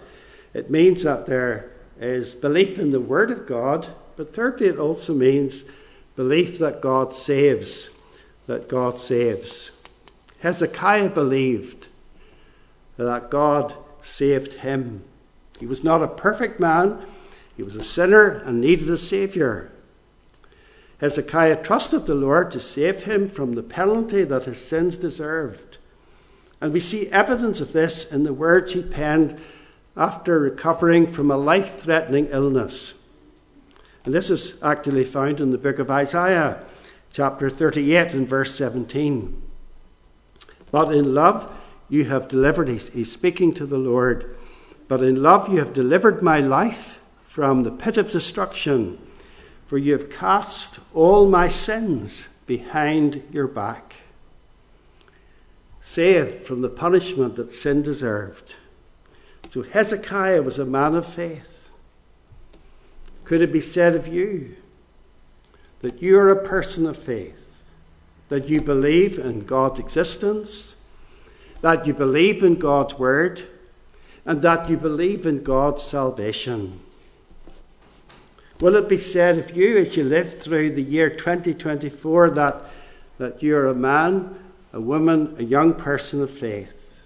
It 0.53 0.71
means 0.71 1.05
that 1.05 1.25
there 1.25 1.71
is 1.99 2.35
belief 2.35 2.79
in 2.79 2.93
the 2.93 3.01
Word 3.01 3.31
of 3.31 3.47
God. 3.47 3.89
But 4.17 4.35
thirdly, 4.35 4.67
it 4.67 4.77
also 4.77 5.15
means 5.15 5.65
belief 6.17 6.59
that 6.59 6.83
God 6.83 7.15
saves 7.15 7.89
that 8.47 8.69
God 8.69 8.99
saves. 8.99 9.71
Hezekiah 10.41 11.11
believed 11.11 11.89
that 12.97 13.31
God 13.31 13.75
saved 14.03 14.55
him. 14.55 15.05
He 15.59 15.67
was 15.67 15.83
not 15.83 16.03
a 16.03 16.09
perfect 16.09 16.61
man, 16.61 17.05
he 17.57 17.63
was 17.63 17.77
a 17.77 17.85
sinner 17.85 18.29
and 18.29 18.61
needed 18.61 18.89
a 18.91 18.99
Saviour. 18.99 19.71
Hezekiah 20.99 21.63
trusted 21.63 22.07
the 22.07 22.15
Lord 22.15 22.51
to 22.53 22.61
save 22.61 23.05
him 23.05 23.29
from 23.29 23.53
the 23.53 23.63
penalty 23.63 24.25
that 24.25 24.45
his 24.45 24.63
sins 24.65 24.97
deserved. 24.97 25.79
And 26.61 26.73
we 26.73 26.81
see 26.81 27.09
evidence 27.09 27.61
of 27.61 27.73
this 27.73 28.11
in 28.11 28.23
the 28.23 28.33
words 28.33 28.73
he 28.73 28.83
penned 28.83 29.39
after 29.97 30.39
recovering 30.39 31.07
from 31.07 31.31
a 31.31 31.37
life 31.37 31.81
threatening 31.81 32.29
illness. 32.31 32.95
And 34.05 34.15
this 34.15 34.31
is 34.31 34.55
actually 34.63 35.05
found 35.05 35.41
in 35.41 35.51
the 35.51 35.59
book 35.59 35.79
of 35.79 35.91
Isaiah, 35.91 36.65
chapter 37.17 37.49
38 37.49 38.13
and 38.13 38.29
verse 38.29 38.55
17. 38.57 39.41
But 40.71 40.95
in 40.95 41.15
love 41.15 41.51
you 41.89 42.05
have 42.05 42.29
delivered, 42.29 42.69
he's 42.69 43.11
speaking 43.11 43.55
to 43.55 43.65
the 43.65 43.79
Lord, 43.79 44.37
but 44.87 45.03
in 45.03 45.23
love 45.23 45.49
you 45.51 45.57
have 45.61 45.73
delivered 45.73 46.21
my 46.21 46.41
life 46.41 47.01
from 47.27 47.63
the 47.63 47.71
pit 47.71 47.97
of 47.97 48.11
destruction, 48.11 48.99
for 49.67 49.79
you 49.79 49.93
have 49.93 50.11
cast 50.11 50.79
all 50.93 51.27
my 51.27 51.49
sins 51.49 52.29
behind 52.45 53.23
your 53.33 53.49
back. 53.49 53.95
Saved 55.81 56.47
from 56.47 56.61
the 56.61 56.69
punishment 56.69 57.37
that 57.37 57.55
sin 57.55 57.81
deserved. 57.81 58.57
So 59.49 59.63
Hezekiah 59.63 60.43
was 60.43 60.59
a 60.59 60.67
man 60.67 60.95
of 60.95 61.07
faith. 61.07 61.71
Could 63.25 63.41
it 63.41 63.53
be 63.53 63.63
said 63.63 63.97
of 63.97 64.07
you? 64.07 64.57
That 65.87 66.03
you 66.03 66.19
are 66.19 66.31
a 66.31 66.45
person 66.45 66.85
of 66.85 66.99
faith, 66.99 67.71
that 68.29 68.49
you 68.49 68.61
believe 68.61 69.21
in 69.21 69.47
God's 69.47 69.79
existence, 69.79 70.75
that 71.61 71.87
you 71.87 71.95
believe 71.95 72.43
in 72.43 72.57
God's 72.57 72.99
word, 72.99 73.47
and 74.25 74.43
that 74.43 74.69
you 74.69 74.77
believe 74.77 75.27
in 75.27 75.45
God's 75.45 75.85
salvation. 75.85 76.81
Will 78.61 78.75
it 78.75 78.89
be 78.89 78.99
said 78.99 79.39
of 79.39 79.57
you 79.57 79.77
as 79.77 79.97
you 79.97 80.03
live 80.03 80.37
through 80.37 80.71
the 80.71 80.83
year 80.83 81.09
2024 81.09 82.31
that, 82.31 82.63
that 83.19 83.41
you're 83.41 83.69
a 83.69 83.75
man, 83.75 84.37
a 84.73 84.81
woman, 84.81 85.37
a 85.39 85.45
young 85.45 85.73
person 85.73 86.21
of 86.21 86.33
faith? 86.33 87.01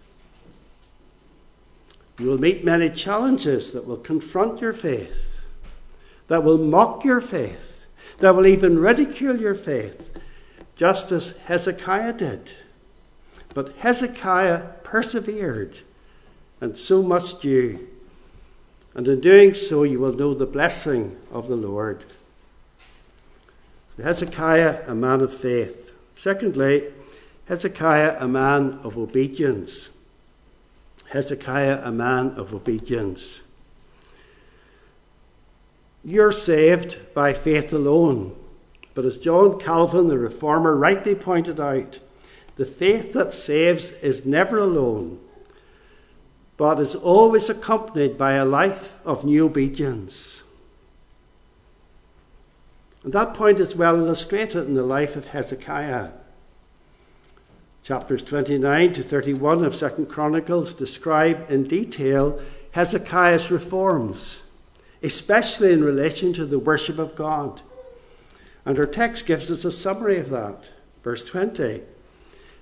You 2.19 2.29
will 2.29 2.41
meet 2.41 2.65
many 2.65 2.89
challenges 2.89 3.73
that 3.73 3.87
will 3.87 3.99
confront 3.99 4.63
your 4.63 4.73
faith, 4.73 5.45
that 6.29 6.43
will 6.43 6.57
mock 6.57 7.05
your 7.05 7.21
faith 7.21 7.80
that 8.21 8.35
will 8.35 8.47
even 8.47 8.79
ridicule 8.79 9.41
your 9.41 9.55
faith, 9.55 10.17
just 10.77 11.11
as 11.11 11.35
Hezekiah 11.45 12.13
did. 12.13 12.53
But 13.53 13.75
Hezekiah 13.79 14.61
persevered, 14.85 15.81
and 16.61 16.77
so 16.77 17.03
must 17.03 17.45
you. 17.45 17.89
And 18.95 19.09
in 19.09 19.21
doing 19.21 19.55
so, 19.55 19.83
you 19.83 19.99
will 19.99 20.13
know 20.13 20.35
the 20.35 20.47
blessing 20.47 21.17
of 21.33 21.49
the 21.49 21.57
Lord. 21.57 22.05
Hezekiah, 24.03 24.85
a 24.87 24.95
man 24.95 25.21
of 25.21 25.35
faith. 25.35 25.93
Secondly, 26.17 26.89
Hezekiah, 27.47 28.17
a 28.19 28.29
man 28.29 28.81
of 28.83 28.97
obedience. 28.97 29.89
Hezekiah, 31.11 31.81
a 31.83 31.93
man 31.93 32.31
of 32.31 32.55
obedience. 32.55 33.41
You're 36.05 36.33
saved 36.33 36.99
by 37.15 37.33
faith 37.35 37.73
alone. 37.73 38.37
But 38.95 39.05
as 39.05 39.19
John 39.19 39.59
Calvin, 39.59 40.09
the 40.09 40.19
reformer, 40.19 40.77
rightly 40.77 41.15
pointed 41.15 41.61
out, 41.61 42.01
the 42.57 42.67
faith 42.67 43.13
that 43.13 43.33
saves 43.33 43.91
is 43.91 44.27
never 44.27 44.59
alone, 44.59 45.21
but 46.57 46.81
is 46.81 46.95
always 46.95 47.49
accompanied 47.49 48.19
by 48.19 48.33
a 48.33 48.45
life 48.45 48.99
of 49.07 49.25
new 49.25 49.47
obedience. 49.47 50.43
And 53.03 53.13
that 53.13 53.33
point 53.33 53.61
is 53.61 53.75
well 53.77 53.97
illustrated 53.97 54.67
in 54.67 54.75
the 54.75 54.83
life 54.83 55.17
of 55.17 55.29
Hezekiah. 55.29 56.11
Chapters 57.83 58.23
29 58.23 58.93
to 58.93 59.03
31 59.03 59.65
of 59.65 59.73
2nd 59.73 60.09
Chronicles 60.09 60.75
describe 60.75 61.51
in 61.51 61.65
detail 61.65 62.39
Hezekiah's 62.73 63.51
reforms 63.51 64.41
especially 65.03 65.73
in 65.73 65.83
relation 65.83 66.33
to 66.35 66.47
the 66.47 66.59
worship 66.59 66.99
of 66.99 67.15
God. 67.15 67.61
And 68.65 68.79
our 68.79 68.87
text 68.87 69.27
gives 69.27 69.51
us 69.51 69.65
a 69.65 69.73
summary 69.73 70.19
of 70.19 70.31
that. 70.31 70.65
Verse 71.03 71.25
20. 71.25 71.83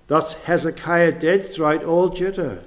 Thus 0.07 0.35
Hezekiah 0.35 1.12
did 1.12 1.46
throughout 1.46 1.85
all 1.85 2.09
Judah. 2.09 2.62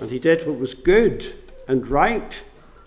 And 0.00 0.10
he 0.10 0.18
did 0.18 0.46
what 0.46 0.58
was 0.58 0.74
good 0.74 1.34
and 1.66 1.88
right 1.88 2.42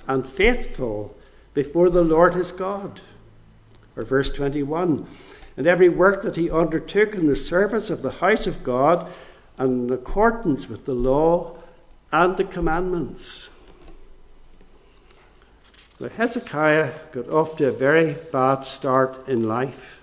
and 0.08 0.28
faithful 0.28 1.16
before 1.54 1.90
the 1.90 2.04
Lord 2.04 2.36
his 2.36 2.52
God. 2.52 3.02
Or 3.96 4.04
verse 4.04 4.32
21 4.32 5.08
And 5.58 5.68
every 5.68 5.90
work 5.90 6.22
that 6.22 6.36
he 6.36 6.52
undertook 6.52 7.14
in 7.16 7.26
the 7.26 7.36
service 7.36 7.90
of 7.90 8.02
the 8.02 8.12
house 8.12 8.46
of 8.46 8.64
God 8.64 9.12
and 9.58 9.90
in 9.90 9.96
accordance 9.96 10.70
with 10.70 10.86
the 10.86 10.94
law 10.94 11.58
and 12.12 12.38
the 12.38 12.44
commandments. 12.44 13.50
Now, 16.00 16.10
Hezekiah 16.10 16.94
got 17.14 17.30
off 17.30 17.56
to 17.58 17.70
a 17.70 17.72
very 17.72 18.14
bad 18.32 18.66
start 18.66 19.28
in 19.30 19.48
life. 19.48 20.02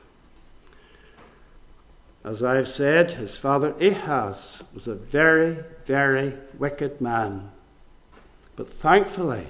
As 2.24 2.42
I 2.42 2.54
have 2.54 2.68
said, 2.68 3.12
his 3.12 3.36
father 3.36 3.74
Ahaz 3.80 4.62
was 4.72 4.86
a 4.86 4.94
very, 4.94 5.58
very 5.84 6.34
wicked 6.58 7.00
man. 7.00 7.50
But 8.56 8.68
thankfully, 8.68 9.48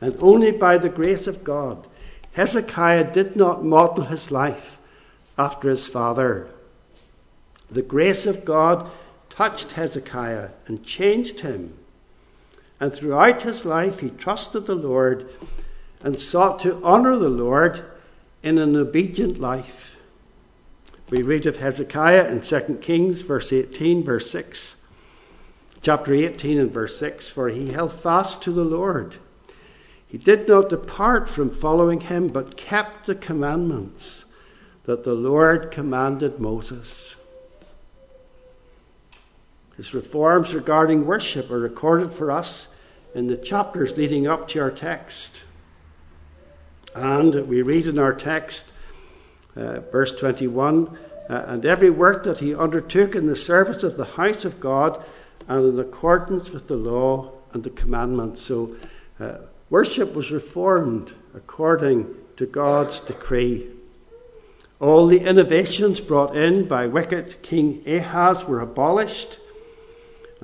and 0.00 0.16
only 0.18 0.50
by 0.50 0.78
the 0.78 0.88
grace 0.88 1.26
of 1.26 1.44
God, 1.44 1.86
Hezekiah 2.32 3.12
did 3.12 3.36
not 3.36 3.64
model 3.64 4.04
his 4.04 4.32
life 4.32 4.78
after 5.38 5.70
his 5.70 5.86
father. 5.86 6.48
The 7.70 7.82
grace 7.82 8.26
of 8.26 8.44
God 8.44 8.90
touched 9.30 9.72
Hezekiah 9.72 10.50
and 10.66 10.84
changed 10.84 11.40
him. 11.40 11.74
And 12.84 12.92
throughout 12.92 13.44
his 13.44 13.64
life, 13.64 14.00
he 14.00 14.10
trusted 14.10 14.66
the 14.66 14.74
Lord 14.74 15.26
and 16.02 16.20
sought 16.20 16.58
to 16.58 16.84
honour 16.84 17.16
the 17.16 17.30
Lord 17.30 17.82
in 18.42 18.58
an 18.58 18.76
obedient 18.76 19.40
life. 19.40 19.96
We 21.08 21.22
read 21.22 21.46
of 21.46 21.56
Hezekiah 21.56 22.30
in 22.30 22.42
2 22.42 22.80
Kings, 22.82 23.22
verse 23.22 23.54
18, 23.54 24.04
verse 24.04 24.30
6. 24.30 24.76
Chapter 25.80 26.12
18 26.12 26.58
and 26.58 26.70
verse 26.70 26.98
6 26.98 27.26
For 27.26 27.48
he 27.48 27.72
held 27.72 27.94
fast 27.94 28.42
to 28.42 28.52
the 28.52 28.66
Lord. 28.66 29.16
He 30.06 30.18
did 30.18 30.46
not 30.46 30.68
depart 30.68 31.30
from 31.30 31.48
following 31.48 32.02
him, 32.02 32.28
but 32.28 32.58
kept 32.58 33.06
the 33.06 33.14
commandments 33.14 34.26
that 34.82 35.04
the 35.04 35.14
Lord 35.14 35.70
commanded 35.70 36.38
Moses. 36.38 37.16
His 39.78 39.94
reforms 39.94 40.54
regarding 40.54 41.06
worship 41.06 41.50
are 41.50 41.58
recorded 41.58 42.12
for 42.12 42.30
us 42.30 42.68
in 43.14 43.28
the 43.28 43.36
chapters 43.36 43.96
leading 43.96 44.26
up 44.26 44.48
to 44.48 44.60
our 44.60 44.70
text. 44.70 45.44
And 46.94 47.48
we 47.48 47.62
read 47.62 47.86
in 47.86 47.98
our 47.98 48.12
text, 48.12 48.66
uh, 49.56 49.80
verse 49.80 50.12
21 50.12 50.98
uh, 51.28 51.44
And 51.46 51.64
every 51.64 51.90
work 51.90 52.24
that 52.24 52.40
he 52.40 52.54
undertook 52.54 53.14
in 53.14 53.26
the 53.26 53.36
service 53.36 53.82
of 53.82 53.96
the 53.96 54.04
house 54.04 54.44
of 54.44 54.60
God 54.60 55.04
and 55.48 55.64
in 55.64 55.78
accordance 55.78 56.50
with 56.50 56.68
the 56.68 56.76
law 56.76 57.32
and 57.52 57.62
the 57.62 57.70
commandments. 57.70 58.42
So, 58.42 58.76
uh, 59.20 59.38
worship 59.70 60.14
was 60.14 60.30
reformed 60.30 61.14
according 61.34 62.14
to 62.36 62.46
God's 62.46 63.00
decree. 63.00 63.68
All 64.80 65.06
the 65.06 65.20
innovations 65.20 66.00
brought 66.00 66.36
in 66.36 66.66
by 66.66 66.86
wicked 66.86 67.42
King 67.42 67.82
Ahaz 67.86 68.44
were 68.44 68.60
abolished 68.60 69.38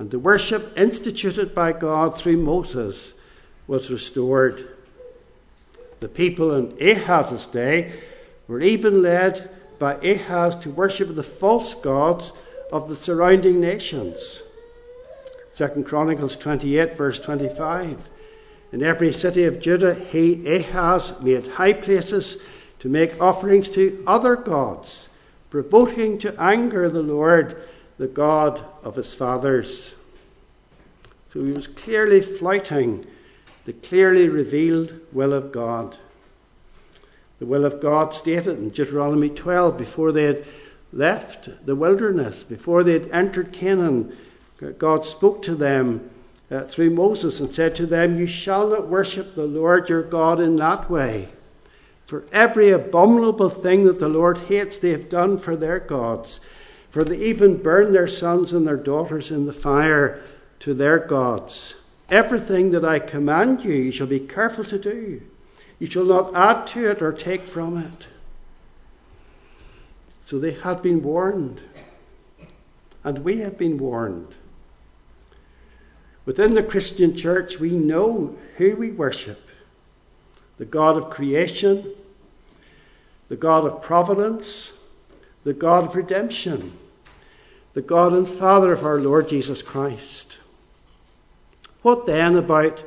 and 0.01 0.09
the 0.09 0.17
worship 0.17 0.75
instituted 0.75 1.53
by 1.53 1.71
God 1.71 2.17
through 2.17 2.37
Moses 2.37 3.13
was 3.67 3.91
restored. 3.91 4.67
The 5.99 6.09
people 6.09 6.55
in 6.55 6.75
Ahaz's 6.81 7.45
day 7.45 7.99
were 8.47 8.61
even 8.61 9.03
led 9.03 9.51
by 9.77 9.97
Ahaz 9.97 10.55
to 10.55 10.71
worship 10.71 11.13
the 11.13 11.21
false 11.21 11.75
gods 11.75 12.33
of 12.71 12.89
the 12.89 12.95
surrounding 12.95 13.59
nations. 13.59 14.41
2 15.57 15.83
Chronicles 15.83 16.35
28, 16.35 16.95
verse 16.95 17.19
25. 17.19 18.09
In 18.71 18.81
every 18.81 19.13
city 19.13 19.43
of 19.43 19.59
Judah, 19.59 19.93
he, 19.93 20.51
Ahaz, 20.51 21.13
made 21.21 21.47
high 21.47 21.73
places 21.73 22.37
to 22.79 22.89
make 22.89 23.21
offerings 23.21 23.69
to 23.69 24.03
other 24.07 24.35
gods, 24.35 25.09
provoking 25.51 26.17
to 26.17 26.35
anger 26.41 26.89
the 26.89 27.03
Lord 27.03 27.55
the 28.01 28.07
God 28.07 28.65
of 28.83 28.95
his 28.95 29.13
fathers. 29.13 29.93
So 31.31 31.45
he 31.45 31.51
was 31.51 31.67
clearly 31.67 32.19
flouting 32.19 33.05
the 33.65 33.73
clearly 33.73 34.27
revealed 34.27 34.95
will 35.11 35.33
of 35.33 35.51
God. 35.51 35.99
The 37.37 37.45
will 37.45 37.63
of 37.63 37.79
God 37.79 38.15
stated 38.15 38.57
in 38.57 38.71
Deuteronomy 38.71 39.29
12 39.29 39.77
before 39.77 40.11
they 40.11 40.23
had 40.23 40.43
left 40.91 41.67
the 41.67 41.75
wilderness, 41.75 42.41
before 42.43 42.83
they 42.83 42.93
had 42.93 43.07
entered 43.11 43.53
Canaan, 43.53 44.17
God 44.79 45.05
spoke 45.05 45.43
to 45.43 45.53
them 45.53 46.09
uh, 46.49 46.61
through 46.61 46.89
Moses 46.89 47.39
and 47.39 47.53
said 47.53 47.75
to 47.75 47.85
them, 47.85 48.15
You 48.15 48.25
shall 48.25 48.67
not 48.67 48.87
worship 48.87 49.35
the 49.35 49.45
Lord 49.45 49.89
your 49.89 50.01
God 50.01 50.39
in 50.39 50.55
that 50.55 50.89
way. 50.89 51.29
For 52.07 52.25
every 52.31 52.71
abominable 52.71 53.49
thing 53.49 53.85
that 53.85 53.99
the 53.99 54.09
Lord 54.09 54.39
hates, 54.39 54.79
they 54.79 54.89
have 54.89 55.07
done 55.07 55.37
for 55.37 55.55
their 55.55 55.77
gods. 55.77 56.39
For 56.91 57.05
they 57.05 57.17
even 57.17 57.63
burn 57.63 57.93
their 57.93 58.07
sons 58.07 58.51
and 58.51 58.67
their 58.67 58.77
daughters 58.77 59.31
in 59.31 59.45
the 59.45 59.53
fire 59.53 60.21
to 60.59 60.73
their 60.73 60.99
gods. 60.99 61.75
Everything 62.09 62.71
that 62.71 62.83
I 62.83 62.99
command 62.99 63.63
you, 63.63 63.73
you 63.73 63.91
shall 63.91 64.07
be 64.07 64.19
careful 64.19 64.65
to 64.65 64.77
do. 64.77 65.21
You 65.79 65.87
shall 65.87 66.03
not 66.03 66.35
add 66.35 66.67
to 66.67 66.91
it 66.91 67.01
or 67.01 67.13
take 67.13 67.43
from 67.43 67.77
it. 67.77 68.07
So 70.25 70.37
they 70.37 70.51
had 70.51 70.81
been 70.81 71.01
warned. 71.01 71.61
And 73.03 73.19
we 73.19 73.39
have 73.39 73.57
been 73.57 73.77
warned. 73.77 74.35
Within 76.25 76.53
the 76.53 76.61
Christian 76.63 77.15
church, 77.15 77.59
we 77.59 77.71
know 77.71 78.37
who 78.57 78.75
we 78.75 78.91
worship 78.91 79.47
the 80.57 80.65
God 80.65 80.95
of 80.95 81.09
creation, 81.09 81.91
the 83.27 83.35
God 83.35 83.65
of 83.65 83.81
providence, 83.81 84.73
the 85.43 85.53
God 85.53 85.85
of 85.85 85.95
redemption, 85.95 86.77
the 87.73 87.81
God 87.81 88.13
and 88.13 88.27
Father 88.27 88.73
of 88.73 88.85
our 88.85 88.99
Lord 88.99 89.29
Jesus 89.29 89.61
Christ. 89.61 90.37
What 91.81 92.05
then 92.05 92.35
about 92.35 92.83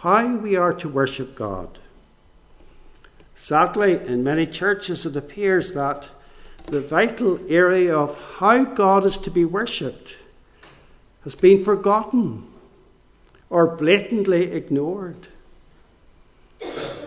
how 0.00 0.36
we 0.36 0.56
are 0.56 0.74
to 0.74 0.88
worship 0.88 1.34
God? 1.34 1.78
Sadly, 3.34 3.94
in 3.94 4.22
many 4.22 4.46
churches, 4.46 5.06
it 5.06 5.16
appears 5.16 5.72
that 5.72 6.08
the 6.66 6.80
vital 6.80 7.40
area 7.48 7.96
of 7.96 8.20
how 8.36 8.64
God 8.64 9.04
is 9.04 9.18
to 9.18 9.30
be 9.30 9.44
worshipped 9.44 10.16
has 11.24 11.34
been 11.34 11.64
forgotten 11.64 12.46
or 13.48 13.76
blatantly 13.76 14.52
ignored. 14.52 15.26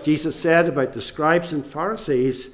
Jesus 0.04 0.36
said 0.36 0.68
about 0.68 0.94
the 0.94 1.02
scribes 1.02 1.54
and 1.54 1.66
Pharisees, 1.66 2.50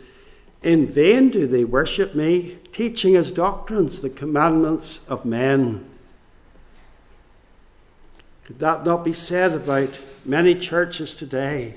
In 0.62 0.88
vain 0.88 1.30
do 1.30 1.48
they 1.48 1.64
worship 1.64 2.16
me, 2.16 2.58
teaching 2.72 3.16
as 3.16 3.32
doctrines 3.32 4.02
the 4.02 4.10
commandments 4.10 5.00
of 5.08 5.26
men. 5.26 5.90
Could 8.44 8.60
that 8.60 8.86
not 8.86 9.06
be 9.06 9.14
said 9.14 9.54
about 9.54 9.90
many 10.26 10.56
churches 10.56 11.16
today? 11.16 11.76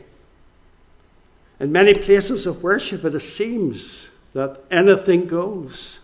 In 1.60 1.70
many 1.70 1.94
places 1.94 2.46
of 2.46 2.62
worship, 2.62 3.04
it 3.04 3.20
seems 3.20 4.08
that 4.32 4.60
anything 4.70 5.26
goes. 5.26 6.00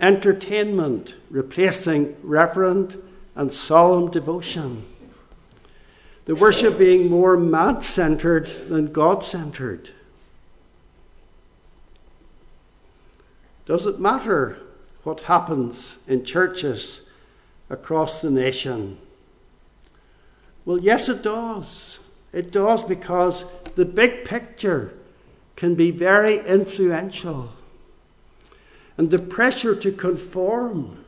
Entertainment 0.00 1.16
replacing 1.28 2.14
reverent 2.22 3.02
and 3.34 3.50
solemn 3.50 4.10
devotion. 4.10 4.84
The 6.26 6.36
worship 6.36 6.78
being 6.78 7.08
more 7.08 7.36
man 7.36 7.80
centered 7.80 8.46
than 8.68 8.92
God 8.92 9.24
centered. 9.24 9.90
Does 13.68 13.84
it 13.84 14.00
matter 14.00 14.56
what 15.02 15.20
happens 15.20 15.98
in 16.08 16.24
churches 16.24 17.02
across 17.68 18.22
the 18.22 18.30
nation? 18.30 18.96
Well, 20.64 20.78
yes, 20.78 21.10
it 21.10 21.22
does. 21.22 21.98
It 22.32 22.50
does 22.50 22.82
because 22.82 23.44
the 23.74 23.84
big 23.84 24.24
picture 24.24 24.94
can 25.54 25.74
be 25.74 25.90
very 25.90 26.38
influential. 26.46 27.50
And 28.96 29.10
the 29.10 29.18
pressure 29.18 29.76
to 29.76 29.92
conform 29.92 31.04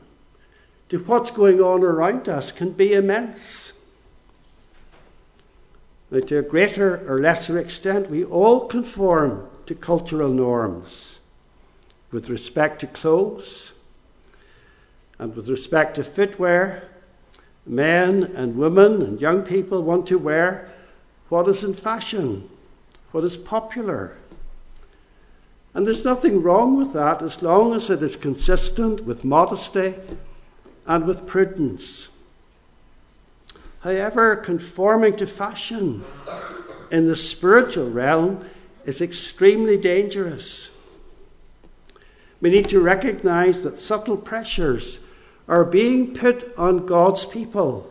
to 0.89 0.99
what's 0.99 1.31
going 1.31 1.61
on 1.61 1.81
around 1.81 2.29
us 2.29 2.51
can 2.51 2.73
be 2.73 2.93
immense. 2.93 3.73
Now, 6.11 6.19
to 6.19 6.37
a 6.37 6.43
greater 6.43 7.11
or 7.11 7.19
lesser 7.19 7.57
extent, 7.57 8.11
we 8.11 8.23
all 8.23 8.67
conform 8.67 9.49
to 9.65 9.73
cultural 9.73 10.29
norms 10.29 11.11
with 12.11 12.29
respect 12.29 12.81
to 12.81 12.87
clothes 12.87 13.73
and 15.19 15.35
with 15.35 15.47
respect 15.49 15.95
to 15.95 16.03
footwear 16.03 16.91
Men 17.65 18.23
and 18.35 18.55
women 18.55 19.01
and 19.01 19.21
young 19.21 19.43
people 19.43 19.83
want 19.83 20.07
to 20.07 20.17
wear 20.17 20.69
what 21.29 21.47
is 21.47 21.63
in 21.63 21.73
fashion, 21.73 22.49
what 23.11 23.23
is 23.23 23.37
popular. 23.37 24.17
And 25.73 25.85
there's 25.85 26.03
nothing 26.03 26.41
wrong 26.41 26.75
with 26.75 26.93
that 26.93 27.21
as 27.21 27.41
long 27.41 27.73
as 27.73 27.89
it 27.89 28.01
is 28.03 28.15
consistent 28.15 29.05
with 29.05 29.23
modesty 29.23 29.95
and 30.85 31.05
with 31.05 31.27
prudence. 31.27 32.09
However, 33.81 34.35
conforming 34.35 35.15
to 35.17 35.27
fashion 35.27 36.03
in 36.91 37.05
the 37.05 37.15
spiritual 37.15 37.89
realm 37.89 38.45
is 38.85 39.01
extremely 39.01 39.77
dangerous. 39.77 40.70
We 42.41 42.49
need 42.49 42.69
to 42.69 42.81
recognize 42.81 43.61
that 43.61 43.79
subtle 43.79 44.17
pressures 44.17 44.99
are 45.47 45.63
being 45.63 46.15
put 46.15 46.57
on 46.57 46.87
God's 46.87 47.23
people, 47.23 47.87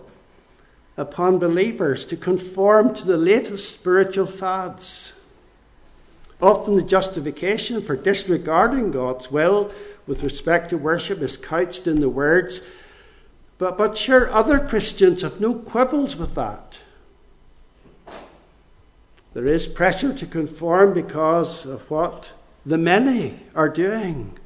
upon 0.97 1.39
believers, 1.39 2.05
to 2.07 2.17
conform 2.17 2.95
to 2.95 3.07
the 3.07 3.17
latest 3.17 3.73
spiritual 3.73 4.27
fads. 4.27 5.13
Often 6.43 6.77
the 6.77 6.83
justification 6.83 7.81
for 7.81 7.95
disregarding 7.95 8.91
God's 8.91 9.31
will 9.31 9.71
with 10.07 10.25
respect 10.25 10.71
to 10.71 10.79
worship 10.79 11.21
is 11.21 11.37
couched 11.37 11.87
in 11.87 12.01
the 12.01 12.09
words, 12.09 12.61
but, 13.59 13.77
but 13.77 13.97
sure, 13.97 14.31
other 14.33 14.59
Christians 14.59 15.23
have 15.23 15.41
no 15.41 15.55
quibbles 15.55 16.17
with 16.17 16.35
that. 16.35 16.81
There 19.35 19.45
is 19.45 19.69
pressure 19.69 20.15
to 20.15 20.27
conform 20.27 20.95
because 20.95 21.67
of 21.67 21.89
what 21.91 22.33
the 22.67 22.79
many 22.79 23.39
are 23.55 23.69
doing 23.69 24.39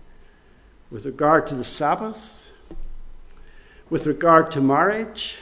with 0.95 1.07
regard 1.07 1.45
to 1.45 1.57
the 1.57 1.65
Sabbath, 1.65 2.53
with 3.91 4.07
regard 4.07 4.49
to 4.49 4.61
marriage, 4.61 5.39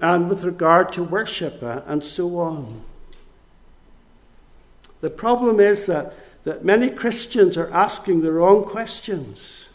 and 0.00 0.30
with 0.30 0.44
regard 0.44 0.90
to 0.90 1.04
worship, 1.04 1.58
and 1.60 2.02
so 2.02 2.38
on. 2.38 2.84
The 5.02 5.10
problem 5.10 5.60
is 5.60 5.84
that, 5.84 6.14
that 6.44 6.64
many 6.64 6.88
Christians 6.88 7.58
are 7.58 7.70
asking 7.70 8.22
the 8.22 8.32
wrong 8.32 8.64
questions. 8.64 9.68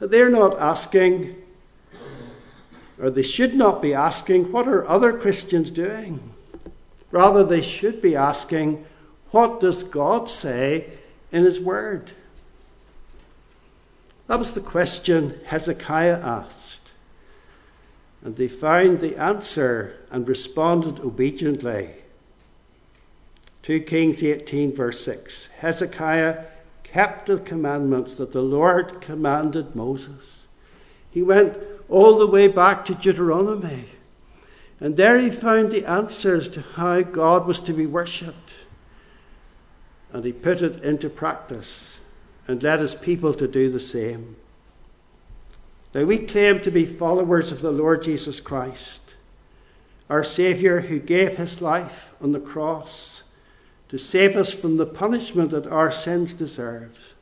They're 0.00 0.28
not 0.28 0.60
asking, 0.60 1.34
or 3.00 3.08
they 3.08 3.22
should 3.22 3.54
not 3.54 3.80
be 3.80 3.94
asking, 3.94 4.52
what 4.52 4.68
are 4.68 4.86
other 4.86 5.18
Christians 5.18 5.70
doing? 5.70 6.34
Rather, 7.10 7.42
they 7.42 7.62
should 7.62 8.02
be 8.02 8.14
asking, 8.14 8.84
what 9.30 9.60
does 9.60 9.82
God 9.82 10.28
say 10.28 10.90
in 11.32 11.44
His 11.44 11.58
Word? 11.58 12.10
That 14.26 14.38
was 14.38 14.52
the 14.52 14.60
question 14.60 15.40
Hezekiah 15.46 16.20
asked. 16.20 16.92
And 18.22 18.36
they 18.36 18.48
found 18.48 19.00
the 19.00 19.16
answer 19.16 19.96
and 20.10 20.26
responded 20.26 21.00
obediently. 21.00 21.90
2 23.62 23.80
Kings 23.80 24.22
18, 24.22 24.72
verse 24.72 25.04
6. 25.04 25.48
Hezekiah 25.58 26.44
kept 26.82 27.26
the 27.26 27.38
commandments 27.38 28.14
that 28.14 28.32
the 28.32 28.42
Lord 28.42 29.00
commanded 29.00 29.74
Moses. 29.74 30.46
He 31.10 31.22
went 31.22 31.56
all 31.88 32.18
the 32.18 32.26
way 32.26 32.48
back 32.48 32.84
to 32.86 32.94
Deuteronomy. 32.94 33.86
And 34.80 34.96
there 34.96 35.18
he 35.18 35.30
found 35.30 35.70
the 35.70 35.84
answers 35.86 36.48
to 36.50 36.60
how 36.60 37.02
God 37.02 37.46
was 37.46 37.60
to 37.60 37.72
be 37.72 37.86
worshipped. 37.86 38.54
And 40.12 40.24
he 40.24 40.32
put 40.32 40.62
it 40.62 40.82
into 40.82 41.10
practice 41.10 41.93
and 42.46 42.62
led 42.62 42.80
his 42.80 42.94
people 42.94 43.34
to 43.34 43.48
do 43.48 43.70
the 43.70 43.80
same. 43.80 44.36
Now 45.94 46.04
we 46.04 46.18
claim 46.18 46.60
to 46.60 46.70
be 46.70 46.86
followers 46.86 47.52
of 47.52 47.60
the 47.60 47.70
Lord 47.70 48.02
Jesus 48.02 48.40
Christ, 48.40 49.14
our 50.10 50.24
Saviour 50.24 50.80
who 50.80 50.98
gave 50.98 51.36
his 51.36 51.62
life 51.62 52.14
on 52.20 52.32
the 52.32 52.40
cross 52.40 53.22
to 53.88 53.98
save 53.98 54.36
us 54.36 54.52
from 54.52 54.76
the 54.76 54.86
punishment 54.86 55.52
that 55.52 55.66
our 55.68 55.92
sins 55.92 56.34
deserve. 56.34 57.14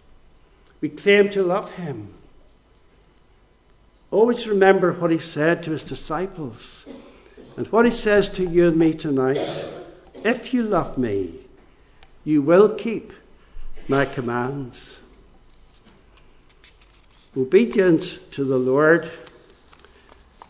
We 0.80 0.88
claim 0.88 1.28
to 1.30 1.42
love 1.42 1.72
him. 1.72 2.14
Always 4.10 4.48
remember 4.48 4.92
what 4.92 5.10
he 5.10 5.18
said 5.18 5.62
to 5.62 5.70
his 5.70 5.84
disciples 5.84 6.86
and 7.56 7.66
what 7.68 7.84
he 7.84 7.90
says 7.90 8.28
to 8.30 8.48
you 8.48 8.68
and 8.68 8.76
me 8.76 8.94
tonight 8.94 9.38
if 10.24 10.54
you 10.54 10.62
love 10.62 10.96
me, 10.96 11.34
you 12.24 12.42
will 12.42 12.74
keep 12.74 13.12
my 13.88 14.04
commands. 14.04 15.01
Obedience 17.36 18.18
to 18.32 18.44
the 18.44 18.58
Lord 18.58 19.10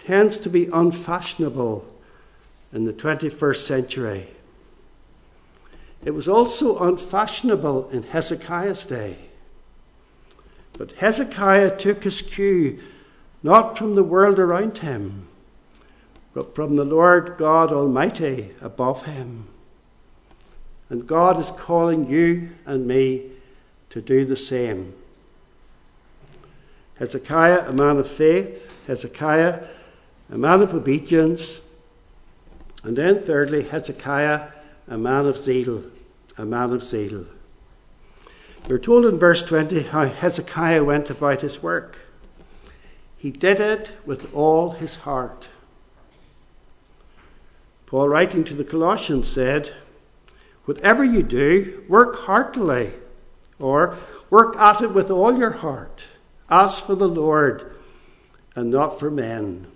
tends 0.01 0.39
to 0.39 0.51
be 0.51 0.67
unfashionable 0.73 1.87
in 2.73 2.85
the 2.85 2.93
21st 2.93 3.65
century. 3.67 4.27
It 6.05 6.11
was 6.11 6.27
also 6.27 6.79
unfashionable 6.79 7.91
in 7.91 8.03
Hezekiah's 8.03 8.87
day. 8.87 9.17
But 10.73 10.93
Hezekiah 10.93 11.77
took 11.77 12.03
his 12.03 12.23
cue 12.23 12.83
not 13.43 13.79
from 13.79 13.95
the 13.95 14.05
world 14.05 14.39
around 14.39 14.79
him 14.79 15.29
but 16.35 16.55
from 16.55 16.77
the 16.77 16.85
Lord 16.85 17.37
God 17.37 17.73
Almighty 17.73 18.51
above 18.61 19.05
him. 19.05 19.47
And 20.89 21.07
God 21.07 21.39
is 21.39 21.51
calling 21.51 22.09
you 22.09 22.51
and 22.67 22.87
me 22.87 23.31
to 23.91 24.01
do 24.01 24.25
the 24.25 24.37
same. 24.37 24.95
Hezekiah, 26.97 27.69
a 27.69 27.73
man 27.73 27.99
of 27.99 28.09
faith, 28.09 28.87
Hezekiah, 28.87 29.65
a 30.31 30.39
man 30.39 30.63
of 30.63 30.75
obedience, 30.75 31.61
and 32.85 32.97
then 32.97 33.21
thirdly, 33.21 33.63
Hezekiah, 33.63 34.49
a 34.89 34.99
man 34.99 35.27
of 35.27 35.37
zeal, 35.37 35.85
a 36.37 36.45
man 36.45 36.73
of 36.73 36.83
zeal. 36.83 37.27
We're 38.69 38.79
told 38.79 39.07
in 39.07 39.19
verse 39.19 39.43
20 39.43 39.83
how 39.85 40.07
Hezekiah 40.07 40.85
went 40.85 41.11
about 41.11 41.41
his 41.43 41.63
work. 41.63 41.99
He 43.17 43.31
did 43.31 43.61
it 43.61 43.93
with 44.05 44.33
all 44.35 44.71
his 44.71 44.97
heart. 44.97 45.49
Paul, 47.87 48.09
writing 48.09 48.43
to 48.45 48.55
the 48.55 48.65
Colossians, 48.65 49.29
said, 49.29 49.73
Whatever 50.65 51.05
you 51.05 51.23
do, 51.23 51.85
work 51.89 52.21
heartily, 52.21 52.93
or 53.59 53.99
work 54.31 54.57
at 54.57 54.81
it 54.81 54.93
with 54.93 55.11
all 55.11 55.39
your 55.39 55.51
heart, 55.51 56.05
as 56.53 56.79
for 56.79 56.95
the 56.95 57.09
Lord 57.09 57.75
and 58.55 58.71
not 58.71 59.01
for 59.01 59.11
men. 59.11 59.67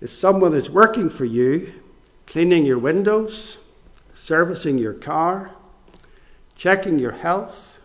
If 0.00 0.10
someone 0.10 0.54
is 0.54 0.70
working 0.70 1.10
for 1.10 1.24
you, 1.24 1.72
cleaning 2.24 2.64
your 2.64 2.78
windows, 2.78 3.58
servicing 4.14 4.78
your 4.78 4.94
car, 4.94 5.50
checking 6.56 7.00
your 7.00 7.12
health, 7.12 7.80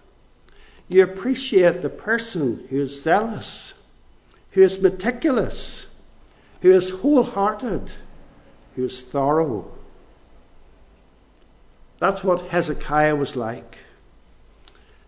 you 0.88 1.02
appreciate 1.02 1.82
the 1.82 1.89
person 1.89 2.67
who 2.70 2.84
is 2.84 3.02
zealous, 3.02 3.74
who 4.52 4.62
is 4.62 4.80
meticulous, 4.80 5.88
who 6.62 6.70
is 6.70 6.91
wholehearted, 6.91 7.89
who 8.76 8.86
is 8.86 9.02
thorough. 9.02 9.76
That's 11.98 12.24
what 12.24 12.50
Hezekiah 12.50 13.15
was 13.15 13.36
like 13.36 13.80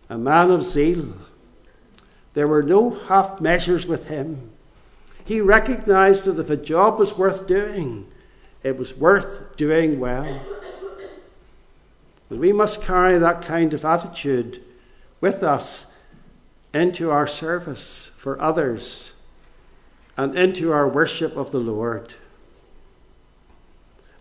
a 0.09 0.17
man 0.17 0.49
of 0.49 0.63
zeal. 0.63 1.13
There 2.33 2.47
were 2.47 2.63
no 2.63 2.89
half 2.89 3.39
measures 3.39 3.85
with 3.85 4.05
him. 4.05 4.51
He 5.23 5.39
recognized 5.39 6.25
that 6.25 6.39
if 6.39 6.49
a 6.49 6.57
job 6.57 6.97
was 6.97 7.17
worth 7.17 7.47
doing, 7.47 8.11
it 8.63 8.77
was 8.77 8.95
worth 8.95 9.55
doing 9.55 9.99
well. 9.99 10.41
And 12.29 12.39
we 12.39 12.51
must 12.51 12.81
carry 12.81 13.17
that 13.17 13.43
kind 13.43 13.73
of 13.73 13.85
attitude 13.85 14.63
with 15.21 15.43
us 15.43 15.85
into 16.73 17.11
our 17.11 17.27
service 17.27 18.11
for 18.15 18.41
others 18.41 19.13
and 20.17 20.37
into 20.37 20.71
our 20.71 20.87
worship 20.87 21.35
of 21.35 21.51
the 21.51 21.59
Lord. 21.59 22.13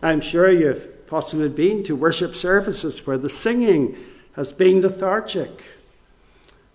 I'm 0.01 0.21
sure 0.21 0.49
you've 0.49 1.07
possibly 1.07 1.49
been 1.49 1.83
to 1.83 1.95
worship 1.95 2.35
services 2.35 3.05
where 3.05 3.17
the 3.17 3.29
singing 3.29 3.97
has 4.33 4.53
been 4.53 4.81
lethargic 4.81 5.63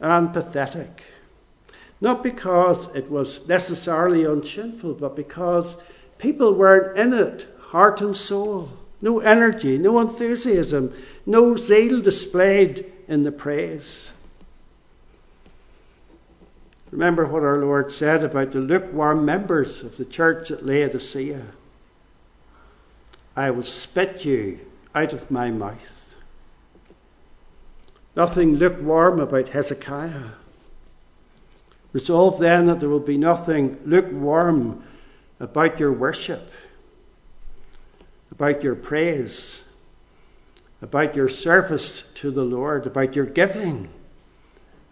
and 0.04 0.32
pathetic. 0.32 1.04
Not 2.00 2.22
because 2.22 2.94
it 2.94 3.10
was 3.10 3.48
necessarily 3.48 4.24
unsinful, 4.24 4.94
but 4.94 5.16
because 5.16 5.76
people 6.18 6.54
weren't 6.54 6.98
in 6.98 7.14
it, 7.14 7.48
heart 7.68 8.02
and 8.02 8.14
soul. 8.14 8.70
No 9.00 9.20
energy, 9.20 9.78
no 9.78 9.98
enthusiasm, 10.00 10.92
no 11.24 11.56
zeal 11.56 12.02
displayed 12.02 12.92
in 13.08 13.22
the 13.22 13.32
praise. 13.32 14.12
Remember 16.90 17.26
what 17.26 17.42
our 17.42 17.58
Lord 17.58 17.90
said 17.90 18.22
about 18.22 18.52
the 18.52 18.60
lukewarm 18.60 19.24
members 19.24 19.82
of 19.82 19.96
the 19.96 20.04
church 20.04 20.50
at 20.50 20.64
Laodicea 20.64 21.42
I 23.36 23.50
will 23.50 23.64
spit 23.64 24.24
you 24.24 24.60
out 24.94 25.12
of 25.12 25.28
my 25.28 25.50
mouth. 25.50 26.03
Nothing 28.16 28.56
lukewarm 28.56 29.18
about 29.18 29.48
Hezekiah. 29.48 30.30
Resolve 31.92 32.38
then 32.38 32.66
that 32.66 32.80
there 32.80 32.88
will 32.88 33.00
be 33.00 33.18
nothing 33.18 33.78
lukewarm 33.84 34.82
about 35.40 35.80
your 35.80 35.92
worship, 35.92 36.50
about 38.30 38.62
your 38.62 38.74
praise, 38.74 39.62
about 40.80 41.16
your 41.16 41.28
service 41.28 42.02
to 42.14 42.30
the 42.30 42.44
Lord, 42.44 42.86
about 42.86 43.16
your 43.16 43.26
giving, 43.26 43.88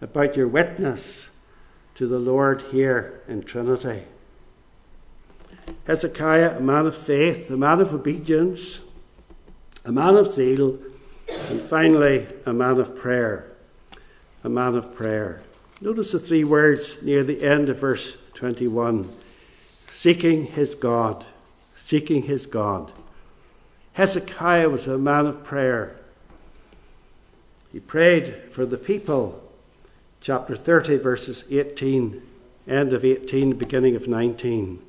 about 0.00 0.36
your 0.36 0.48
witness 0.48 1.30
to 1.94 2.06
the 2.06 2.18
Lord 2.18 2.62
here 2.72 3.20
in 3.28 3.42
Trinity. 3.42 4.04
Hezekiah, 5.86 6.58
a 6.58 6.60
man 6.60 6.86
of 6.86 6.96
faith, 6.96 7.50
a 7.50 7.56
man 7.56 7.80
of 7.80 7.92
obedience, 7.92 8.80
a 9.84 9.92
man 9.92 10.16
of 10.16 10.32
zeal, 10.32 10.78
and 11.28 11.60
finally, 11.60 12.26
a 12.46 12.52
man 12.52 12.78
of 12.78 12.96
prayer. 12.96 13.52
A 14.44 14.48
man 14.48 14.74
of 14.74 14.94
prayer. 14.94 15.42
Notice 15.80 16.12
the 16.12 16.18
three 16.18 16.44
words 16.44 17.02
near 17.02 17.24
the 17.24 17.42
end 17.42 17.68
of 17.68 17.78
verse 17.78 18.16
21 18.34 19.08
seeking 19.88 20.46
his 20.46 20.74
God. 20.74 21.24
Seeking 21.76 22.22
his 22.22 22.46
God. 22.46 22.90
Hezekiah 23.92 24.68
was 24.68 24.88
a 24.88 24.98
man 24.98 25.26
of 25.26 25.44
prayer. 25.44 25.96
He 27.72 27.78
prayed 27.78 28.34
for 28.50 28.66
the 28.66 28.78
people. 28.78 29.40
Chapter 30.20 30.56
30, 30.56 30.98
verses 30.98 31.44
18, 31.50 32.20
end 32.66 32.92
of 32.92 33.04
18, 33.04 33.54
beginning 33.54 33.94
of 33.94 34.08
19. 34.08 34.82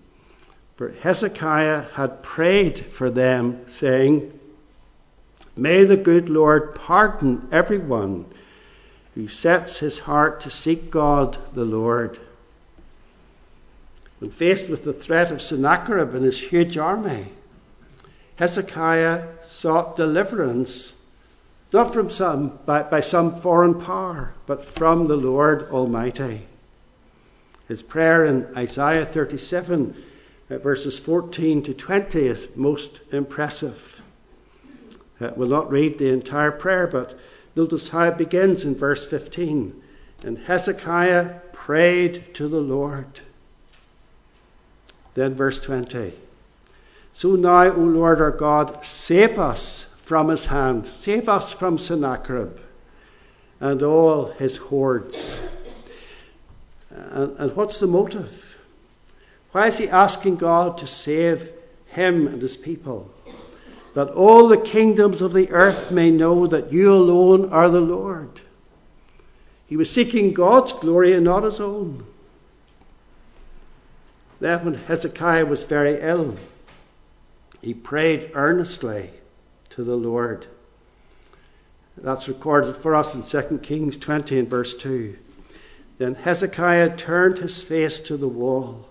For 0.77 0.89
Hezekiah 0.89 1.89
had 1.93 2.23
prayed 2.23 2.79
for 2.79 3.11
them, 3.11 3.67
saying, 3.67 4.39
May 5.55 5.83
the 5.83 5.97
good 5.97 6.29
Lord 6.29 6.75
pardon 6.75 7.47
everyone 7.51 8.25
who 9.15 9.27
sets 9.27 9.79
his 9.79 9.99
heart 9.99 10.41
to 10.41 10.49
seek 10.49 10.89
God 10.89 11.37
the 11.53 11.65
Lord. 11.65 12.19
When 14.19 14.31
faced 14.31 14.69
with 14.69 14.83
the 14.83 14.93
threat 14.93 15.31
of 15.31 15.41
Sennacherib 15.41 16.15
and 16.15 16.25
his 16.25 16.39
huge 16.39 16.77
army, 16.77 17.27
Hezekiah 18.37 19.27
sought 19.45 19.95
deliverance 19.95 20.93
not 21.73 21.91
from 21.91 22.09
some 22.09 22.59
by, 22.65 22.83
by 22.83 22.99
some 22.99 23.33
foreign 23.33 23.79
power, 23.79 24.33
but 24.45 24.63
from 24.63 25.07
the 25.07 25.17
Lord 25.17 25.63
Almighty. 25.71 26.45
His 27.67 27.81
prayer 27.81 28.25
in 28.25 28.47
Isaiah 28.55 29.05
37, 29.05 30.03
uh, 30.49 30.57
verses 30.59 30.99
14 30.99 31.63
to 31.63 31.73
20, 31.73 32.19
is 32.27 32.47
most 32.55 33.01
impressive. 33.11 33.92
Uh, 35.23 35.31
we'll 35.37 35.47
not 35.47 35.71
read 35.71 35.97
the 35.97 36.11
entire 36.11 36.51
prayer, 36.51 36.85
but 36.85 37.17
notice 37.55 37.89
how 37.89 38.03
it 38.03 38.17
begins 38.17 38.65
in 38.65 38.75
verse 38.75 39.07
15. 39.07 39.81
And 40.23 40.37
Hezekiah 40.39 41.39
prayed 41.53 42.33
to 42.35 42.47
the 42.47 42.59
Lord. 42.59 43.21
Then 45.13 45.33
verse 45.33 45.59
20. 45.59 46.13
So 47.13 47.35
now, 47.35 47.63
O 47.65 47.79
Lord 47.79 48.19
our 48.19 48.31
God, 48.31 48.83
save 48.83 49.39
us 49.39 49.85
from 49.97 50.27
his 50.27 50.47
hand, 50.47 50.87
save 50.87 51.29
us 51.29 51.53
from 51.53 51.77
Sennacherib 51.77 52.59
and 53.59 53.81
all 53.81 54.31
his 54.31 54.57
hordes. 54.57 55.39
And, 56.89 57.37
and 57.37 57.55
what's 57.55 57.79
the 57.79 57.87
motive? 57.87 58.57
Why 59.51 59.67
is 59.67 59.77
he 59.77 59.87
asking 59.87 60.37
God 60.37 60.77
to 60.79 60.87
save 60.87 61.53
him 61.87 62.27
and 62.27 62.41
his 62.41 62.57
people? 62.57 63.13
That 63.93 64.09
all 64.09 64.47
the 64.47 64.57
kingdoms 64.57 65.21
of 65.21 65.33
the 65.33 65.49
earth 65.51 65.91
may 65.91 66.09
know 66.09 66.47
that 66.47 66.71
you 66.71 66.93
alone 66.93 67.49
are 67.49 67.69
the 67.69 67.81
Lord. 67.81 68.41
He 69.67 69.77
was 69.77 69.89
seeking 69.89 70.33
God's 70.33 70.73
glory 70.73 71.13
and 71.13 71.25
not 71.25 71.43
his 71.43 71.59
own. 71.59 72.05
Then, 74.39 74.65
when 74.65 74.73
Hezekiah 74.73 75.45
was 75.45 75.63
very 75.63 75.99
ill, 76.01 76.35
he 77.61 77.73
prayed 77.73 78.31
earnestly 78.33 79.11
to 79.69 79.83
the 79.83 79.95
Lord. 79.95 80.47
That's 81.95 82.27
recorded 82.27 82.75
for 82.75 82.95
us 82.95 83.15
in 83.15 83.23
2 83.23 83.59
Kings 83.59 83.97
20 83.97 84.39
and 84.39 84.49
verse 84.49 84.75
2. 84.75 85.17
Then 85.97 86.15
Hezekiah 86.15 86.97
turned 86.97 87.37
his 87.37 87.63
face 87.63 87.99
to 88.01 88.17
the 88.17 88.27
wall 88.27 88.89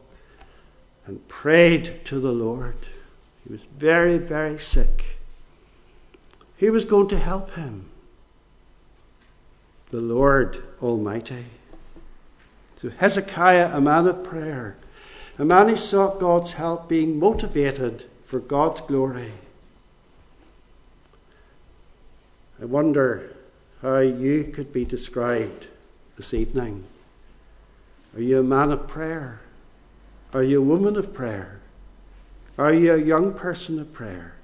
and 1.07 1.27
prayed 1.29 2.05
to 2.07 2.21
the 2.21 2.33
Lord. 2.33 2.77
He 3.45 3.53
was 3.53 3.63
very, 3.63 4.19
very 4.19 4.59
sick. 4.59 5.19
Who 6.59 6.73
was 6.73 6.85
going 6.85 7.09
to 7.09 7.19
help 7.19 7.53
him? 7.53 7.87
The 9.91 10.01
Lord 10.01 10.63
Almighty. 10.81 11.47
So 12.81 12.91
Hezekiah, 12.91 13.77
a 13.77 13.81
man 13.81 14.07
of 14.07 14.25
prayer, 14.25 14.77
a 15.39 15.45
man 15.45 15.69
who 15.69 15.77
sought 15.77 16.21
God's 16.21 16.53
help, 16.53 16.89
being 16.89 17.19
motivated 17.19 18.07
for 18.25 18.39
God's 18.39 18.81
glory. 18.81 19.33
I 22.61 22.65
wonder 22.65 23.37
how 23.83 23.99
you 23.99 24.45
could 24.45 24.73
be 24.73 24.85
described 24.85 25.67
this 26.17 26.33
evening. 26.33 26.85
Are 28.15 28.21
you 28.21 28.39
a 28.39 28.45
man 28.45 28.71
of 28.71 28.87
prayer? 28.87 29.41
Are 30.33 30.43
you 30.43 30.59
a 30.59 30.65
woman 30.65 30.97
of 30.97 31.13
prayer? 31.13 31.62
Are 32.59 32.73
you 32.73 32.93
a 32.93 32.99
young 32.99 33.33
person 33.33 33.79
of 33.79 33.93
prayer? 33.93 34.35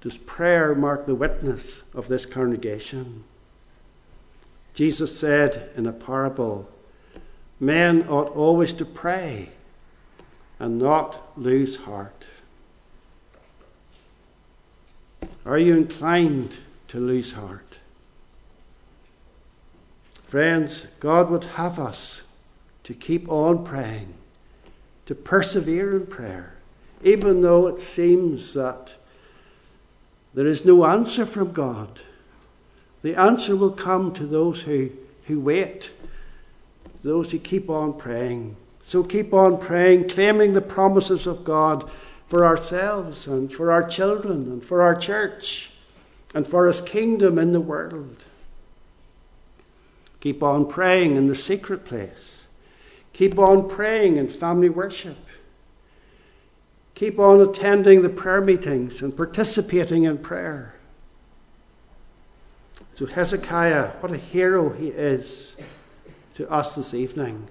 Does 0.00 0.16
prayer 0.16 0.74
mark 0.74 1.06
the 1.06 1.14
witness 1.14 1.82
of 1.94 2.08
this 2.08 2.26
congregation? 2.26 3.24
Jesus 4.74 5.16
said 5.18 5.70
in 5.76 5.86
a 5.86 5.92
parable 5.92 6.68
Men 7.60 8.08
ought 8.08 8.34
always 8.34 8.72
to 8.72 8.84
pray 8.84 9.50
and 10.58 10.80
not 10.80 11.38
lose 11.38 11.76
heart. 11.76 12.26
Are 15.46 15.58
you 15.58 15.76
inclined 15.76 16.58
to 16.88 16.98
lose 16.98 17.32
heart? 17.32 17.78
Friends, 20.26 20.88
God 20.98 21.30
would 21.30 21.44
have 21.44 21.78
us 21.78 22.22
to 22.82 22.94
keep 22.94 23.28
on 23.28 23.64
praying, 23.64 24.14
to 25.06 25.14
persevere 25.14 25.96
in 25.96 26.06
prayer, 26.06 26.54
even 27.02 27.40
though 27.40 27.66
it 27.66 27.78
seems 27.78 28.54
that 28.54 28.96
there 30.34 30.46
is 30.46 30.64
no 30.64 30.86
answer 30.86 31.26
from 31.26 31.52
God. 31.52 32.02
The 33.02 33.18
answer 33.18 33.56
will 33.56 33.72
come 33.72 34.12
to 34.14 34.26
those 34.26 34.62
who, 34.62 34.90
who 35.26 35.40
wait 35.40 35.90
those 37.02 37.32
who 37.32 37.38
keep 37.38 37.68
on 37.68 37.92
praying. 37.94 38.56
So 38.86 39.02
keep 39.02 39.32
on 39.32 39.58
praying, 39.58 40.08
claiming 40.08 40.52
the 40.52 40.60
promises 40.60 41.26
of 41.26 41.44
God 41.44 41.90
for 42.26 42.44
ourselves 42.44 43.26
and 43.26 43.52
for 43.52 43.70
our 43.72 43.86
children 43.86 44.44
and 44.44 44.64
for 44.64 44.82
our 44.82 44.94
church 44.94 45.70
and 46.34 46.46
for 46.46 46.66
His 46.66 46.80
kingdom 46.80 47.38
in 47.38 47.52
the 47.52 47.60
world. 47.60 48.16
Keep 50.20 50.42
on 50.42 50.68
praying 50.68 51.16
in 51.16 51.26
the 51.26 51.34
secret 51.34 51.84
place. 51.84 52.31
Keep 53.12 53.38
on 53.38 53.68
praying 53.68 54.16
in 54.16 54.28
family 54.28 54.68
worship. 54.68 55.18
Keep 56.94 57.18
on 57.18 57.40
attending 57.40 58.02
the 58.02 58.08
prayer 58.08 58.40
meetings 58.40 59.02
and 59.02 59.16
participating 59.16 60.04
in 60.04 60.18
prayer. 60.18 60.74
So, 62.94 63.06
Hezekiah, 63.06 63.88
what 64.00 64.12
a 64.12 64.18
hero 64.18 64.70
he 64.70 64.88
is 64.88 65.56
to 66.34 66.50
us 66.50 66.74
this 66.74 66.94
evening. 66.94 67.48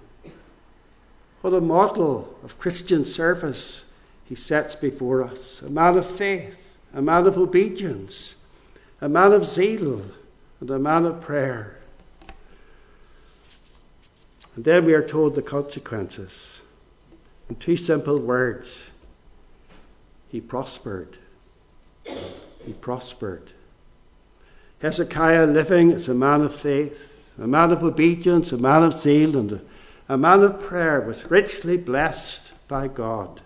What 1.41 1.53
a 1.53 1.61
model 1.61 2.37
of 2.43 2.59
Christian 2.59 3.03
service 3.03 3.85
he 4.25 4.35
sets 4.35 4.75
before 4.75 5.23
us. 5.23 5.61
A 5.61 5.69
man 5.69 5.97
of 5.97 6.05
faith, 6.05 6.77
a 6.93 7.01
man 7.01 7.25
of 7.25 7.37
obedience, 7.37 8.35
a 9.01 9.09
man 9.09 9.33
of 9.33 9.45
zeal, 9.45 10.05
and 10.59 10.69
a 10.69 10.79
man 10.79 11.05
of 11.05 11.19
prayer. 11.19 11.80
And 14.55 14.65
then 14.65 14.85
we 14.85 14.93
are 14.93 15.05
told 15.05 15.35
the 15.35 15.41
consequences. 15.41 16.61
In 17.49 17.55
two 17.55 17.77
simple 17.77 18.19
words 18.19 18.91
He 20.29 20.41
prospered. 20.41 21.17
He 22.05 22.73
prospered. 22.79 23.51
Hezekiah, 24.79 25.45
living 25.45 25.91
as 25.91 26.09
a 26.09 26.13
man 26.13 26.41
of 26.41 26.55
faith, 26.55 27.33
a 27.37 27.47
man 27.47 27.71
of 27.71 27.83
obedience, 27.83 28.51
a 28.51 28.57
man 28.57 28.83
of 28.83 28.99
zeal, 28.99 29.37
and 29.37 29.61
a, 30.09 30.17
man 30.17 30.41
of 30.41 30.59
prayer, 30.59 31.01
was 31.01 31.29
richly 31.29 31.77
blessed 31.77 32.53
by 32.67 32.87
God. 32.87 33.41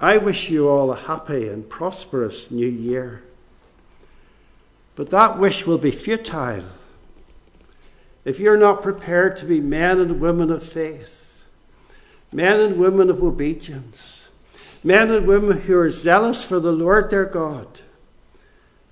I 0.00 0.16
wish 0.16 0.48
you 0.48 0.68
all 0.68 0.90
a 0.90 0.96
happy 0.96 1.48
and 1.48 1.68
prosperous 1.68 2.50
new 2.50 2.66
year. 2.66 3.22
But 4.96 5.10
that 5.10 5.38
wish 5.38 5.66
will 5.66 5.78
be 5.78 5.90
futile 5.90 6.64
if 8.24 8.38
you're 8.38 8.56
not 8.56 8.82
prepared 8.82 9.36
to 9.38 9.46
be 9.46 9.60
men 9.60 10.00
and 10.00 10.20
women 10.20 10.50
of 10.50 10.62
faith, 10.62 11.44
men 12.32 12.60
and 12.60 12.76
women 12.76 13.10
of 13.10 13.22
obedience, 13.22 14.28
men 14.84 15.10
and 15.10 15.26
women 15.26 15.62
who 15.62 15.78
are 15.78 15.90
zealous 15.90 16.44
for 16.44 16.60
the 16.60 16.72
Lord 16.72 17.10
their 17.10 17.26
God 17.26 17.80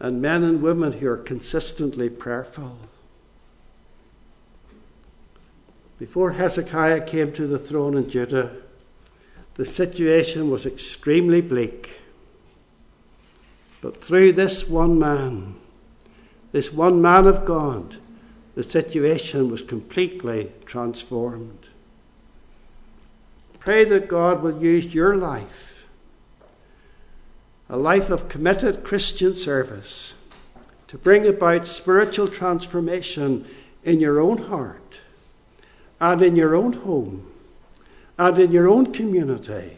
and 0.01 0.23
men 0.23 0.45
and 0.45 0.63
women 0.63 0.95
who 0.95 1.09
are 1.09 1.17
consistently 1.17 2.09
prayerful. 2.09 2.79
Before 5.99 6.33
Hezekiah 6.33 7.07
came 7.07 7.33
to 7.33 7.47
the 7.47 7.59
throne 7.59 7.97
in 7.97 8.09
Judah, 8.09 8.57
the 9.55 9.67
situation 9.67 10.51
was 10.51 10.65
extremely 10.65 11.41
bleak. 11.41 12.01
But 13.81 14.01
through 14.01 14.33
this 14.33 14.69
one 14.69 14.99
man, 14.99 15.57
this 16.53 16.73
one 16.73 17.03
man 17.03 17.27
of 17.27 17.45
God, 17.45 17.97
the 18.59 18.65
situation 18.65 19.49
was 19.53 19.63
completely 19.63 20.51
transformed. 20.67 21.69
Pray 23.61 23.85
that 23.85 24.09
God 24.09 24.43
will 24.43 24.61
use 24.61 24.93
your 24.93 25.15
life, 25.15 25.87
a 27.69 27.77
life 27.77 28.11
of 28.11 28.29
committed 28.29 28.83
Christian 28.83 29.37
service, 29.37 30.15
to 30.89 30.99
bring 30.99 31.25
about 31.25 31.69
spiritual 31.69 32.27
transformation 32.27 33.47
in 33.85 34.01
your 34.01 34.19
own 34.19 34.39
heart 34.39 35.03
and 36.01 36.21
in 36.21 36.35
your 36.35 36.57
own 36.57 36.73
home 36.73 37.31
and 38.19 38.41
in 38.41 38.51
your 38.51 38.69
own 38.69 38.93
community, 38.93 39.77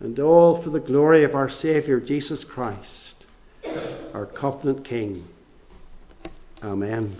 and 0.00 0.18
all 0.18 0.54
for 0.54 0.70
the 0.70 0.80
glory 0.80 1.24
of 1.24 1.34
our 1.34 1.50
Saviour 1.50 2.00
Jesus 2.00 2.42
Christ, 2.42 3.26
our 4.14 4.24
covenant 4.24 4.82
King. 4.82 5.28
Amen. 6.62 7.16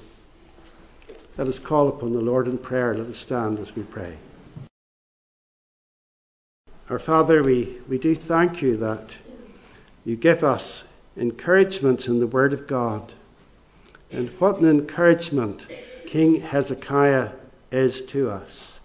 Let 1.37 1.47
us 1.47 1.61
call 1.61 1.87
upon 1.89 2.13
the 2.13 2.21
Lord 2.21 2.49
in 2.49 2.59
prayer. 2.59 2.93
Let 2.93 3.07
us 3.07 3.19
stand 3.19 3.61
as 3.61 3.77
we 3.77 3.85
pray. 3.85 4.19
Our 6.91 6.99
Father, 6.99 7.45
we, 7.45 7.79
we 7.89 7.99
do 7.99 8.17
thank 8.17 8.63
you 8.63 8.77
that 8.79 9.11
you 10.05 10.17
give 10.17 10.43
us 10.43 10.83
encouragement 11.17 12.09
in 12.09 12.19
the 12.19 12.27
Word 12.27 12.53
of 12.53 12.67
God. 12.67 13.13
And 14.11 14.31
what 14.41 14.59
an 14.59 14.69
encouragement 14.69 15.67
King 16.05 16.41
Hezekiah 16.41 17.31
is 17.71 18.03
to 18.07 18.31
us. 18.31 18.81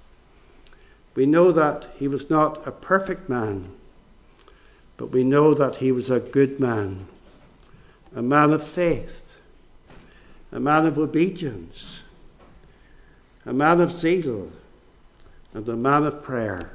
We 1.16 1.26
know 1.26 1.52
that 1.52 1.90
he 1.98 2.08
was 2.08 2.30
not 2.30 2.68
a 2.68 2.72
perfect 2.72 3.28
man, 3.28 3.72
but 4.98 5.10
we 5.10 5.24
know 5.24 5.56
that 5.56 5.78
he 5.78 5.92
was 5.92 6.12
a 6.12 6.20
good 6.20 6.60
man, 6.60 7.08
a 8.16 8.22
man 8.22 8.52
of 8.52 8.64
faith, 8.64 9.23
a 10.54 10.60
man 10.60 10.86
of 10.86 11.00
obedience, 11.00 12.02
a 13.44 13.52
man 13.52 13.82
of 13.82 13.92
zeal, 13.92 14.52
and 15.54 15.68
a 15.68 15.76
man 15.76 16.04
of 16.04 16.22
prayer. 16.22 16.70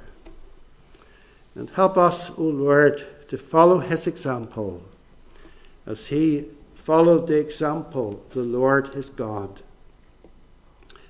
And 1.54 1.70
help 1.70 1.96
us, 1.96 2.30
O 2.36 2.42
Lord, 2.42 3.06
to 3.28 3.38
follow 3.38 3.78
his 3.78 4.06
example 4.06 4.82
as 5.86 6.08
he 6.08 6.46
followed 6.74 7.28
the 7.28 7.38
example 7.38 8.24
of 8.26 8.34
the 8.34 8.42
Lord 8.42 8.88
his 8.88 9.10
God. 9.10 9.62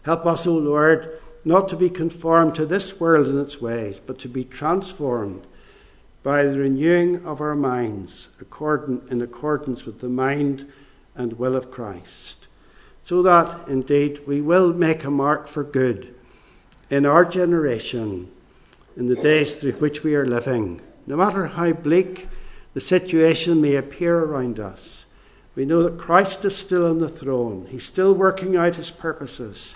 Help 0.03 0.27
us, 0.27 0.47
O 0.47 0.55
Lord, 0.55 1.21
not 1.45 1.69
to 1.71 1.77
be 1.77 1.89
conformed 1.89 2.55
to 2.55 2.67
this 2.67 3.01
world 3.01 3.27
and 3.27 3.41
its 3.41 3.63
ways, 3.63 3.99
but 4.05 4.19
to 4.19 4.29
be 4.29 4.45
transformed 4.45 5.47
by 6.23 6.45
the 6.45 6.59
renewing 6.59 7.25
of 7.25 7.41
our 7.41 7.55
minds 7.55 8.29
in 8.39 9.23
accordance 9.23 9.87
with 9.87 10.01
the 10.01 10.09
mind 10.09 10.71
and 11.15 11.33
will 11.39 11.57
of 11.57 11.71
Christ, 11.71 12.38
so 13.09 13.23
that 13.23 13.67
indeed 13.69 14.21
we 14.27 14.39
will 14.39 14.75
make 14.75 15.03
a 15.03 15.11
mark 15.11 15.49
for 15.49 15.65
good 15.65 16.15
in 16.91 17.07
our 17.07 17.25
generation 17.25 18.31
in 18.99 19.07
the 19.07 19.17
days 19.17 19.55
through 19.55 19.73
which 19.73 20.05
we 20.05 20.15
are 20.15 20.27
living. 20.27 20.79
No 21.07 21.17
matter 21.17 21.47
how 21.47 21.73
bleak 21.73 22.29
the 22.75 22.83
situation 22.83 23.63
may 23.63 23.77
appear 23.77 24.19
around 24.19 24.61
us, 24.61 25.07
we 25.55 25.65
know 25.65 25.83
that 25.85 25.97
Christ 25.97 26.45
is 26.45 26.55
still 26.55 26.87
on 26.87 26.99
the 26.99 27.09
throne. 27.09 27.67
He's 27.71 27.87
still 27.87 28.13
working 28.13 28.57
out 28.57 28.75
his 28.75 28.91
purposes. 28.91 29.75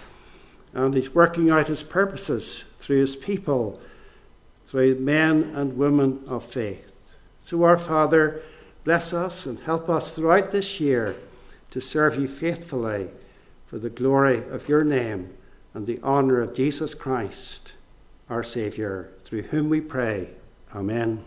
And 0.75 0.93
he's 0.93 1.15
working 1.15 1.51
out 1.51 1.69
his 1.69 1.83
purposes 1.83 2.65
through 2.81 3.01
his 3.01 3.17
people, 3.17 3.81
through 4.67 4.97
men 4.97 5.55
and 5.55 5.79
women 5.79 6.23
of 6.29 6.45
faith. 6.45 7.17
So, 7.47 7.63
our 7.63 7.79
Father, 7.79 8.43
bless 8.85 9.15
us 9.15 9.47
and 9.47 9.59
help 9.61 9.89
us 9.89 10.15
throughout 10.15 10.51
this 10.51 10.81
year 10.81 11.17
to 11.71 11.81
serve 11.81 12.17
you 12.17 12.29
faithfully 12.29 13.09
for 13.73 13.79
the 13.79 13.89
glory 13.89 14.37
of 14.51 14.69
your 14.69 14.85
name 14.85 15.31
and 15.73 15.87
the 15.87 15.99
honour 16.03 16.43
of 16.43 16.55
Jesus 16.55 16.93
Christ 16.93 17.73
our 18.29 18.43
Saviour, 18.43 19.09
through 19.25 19.45
whom 19.45 19.71
we 19.71 19.81
pray. 19.81 20.29
Amen. 20.75 21.25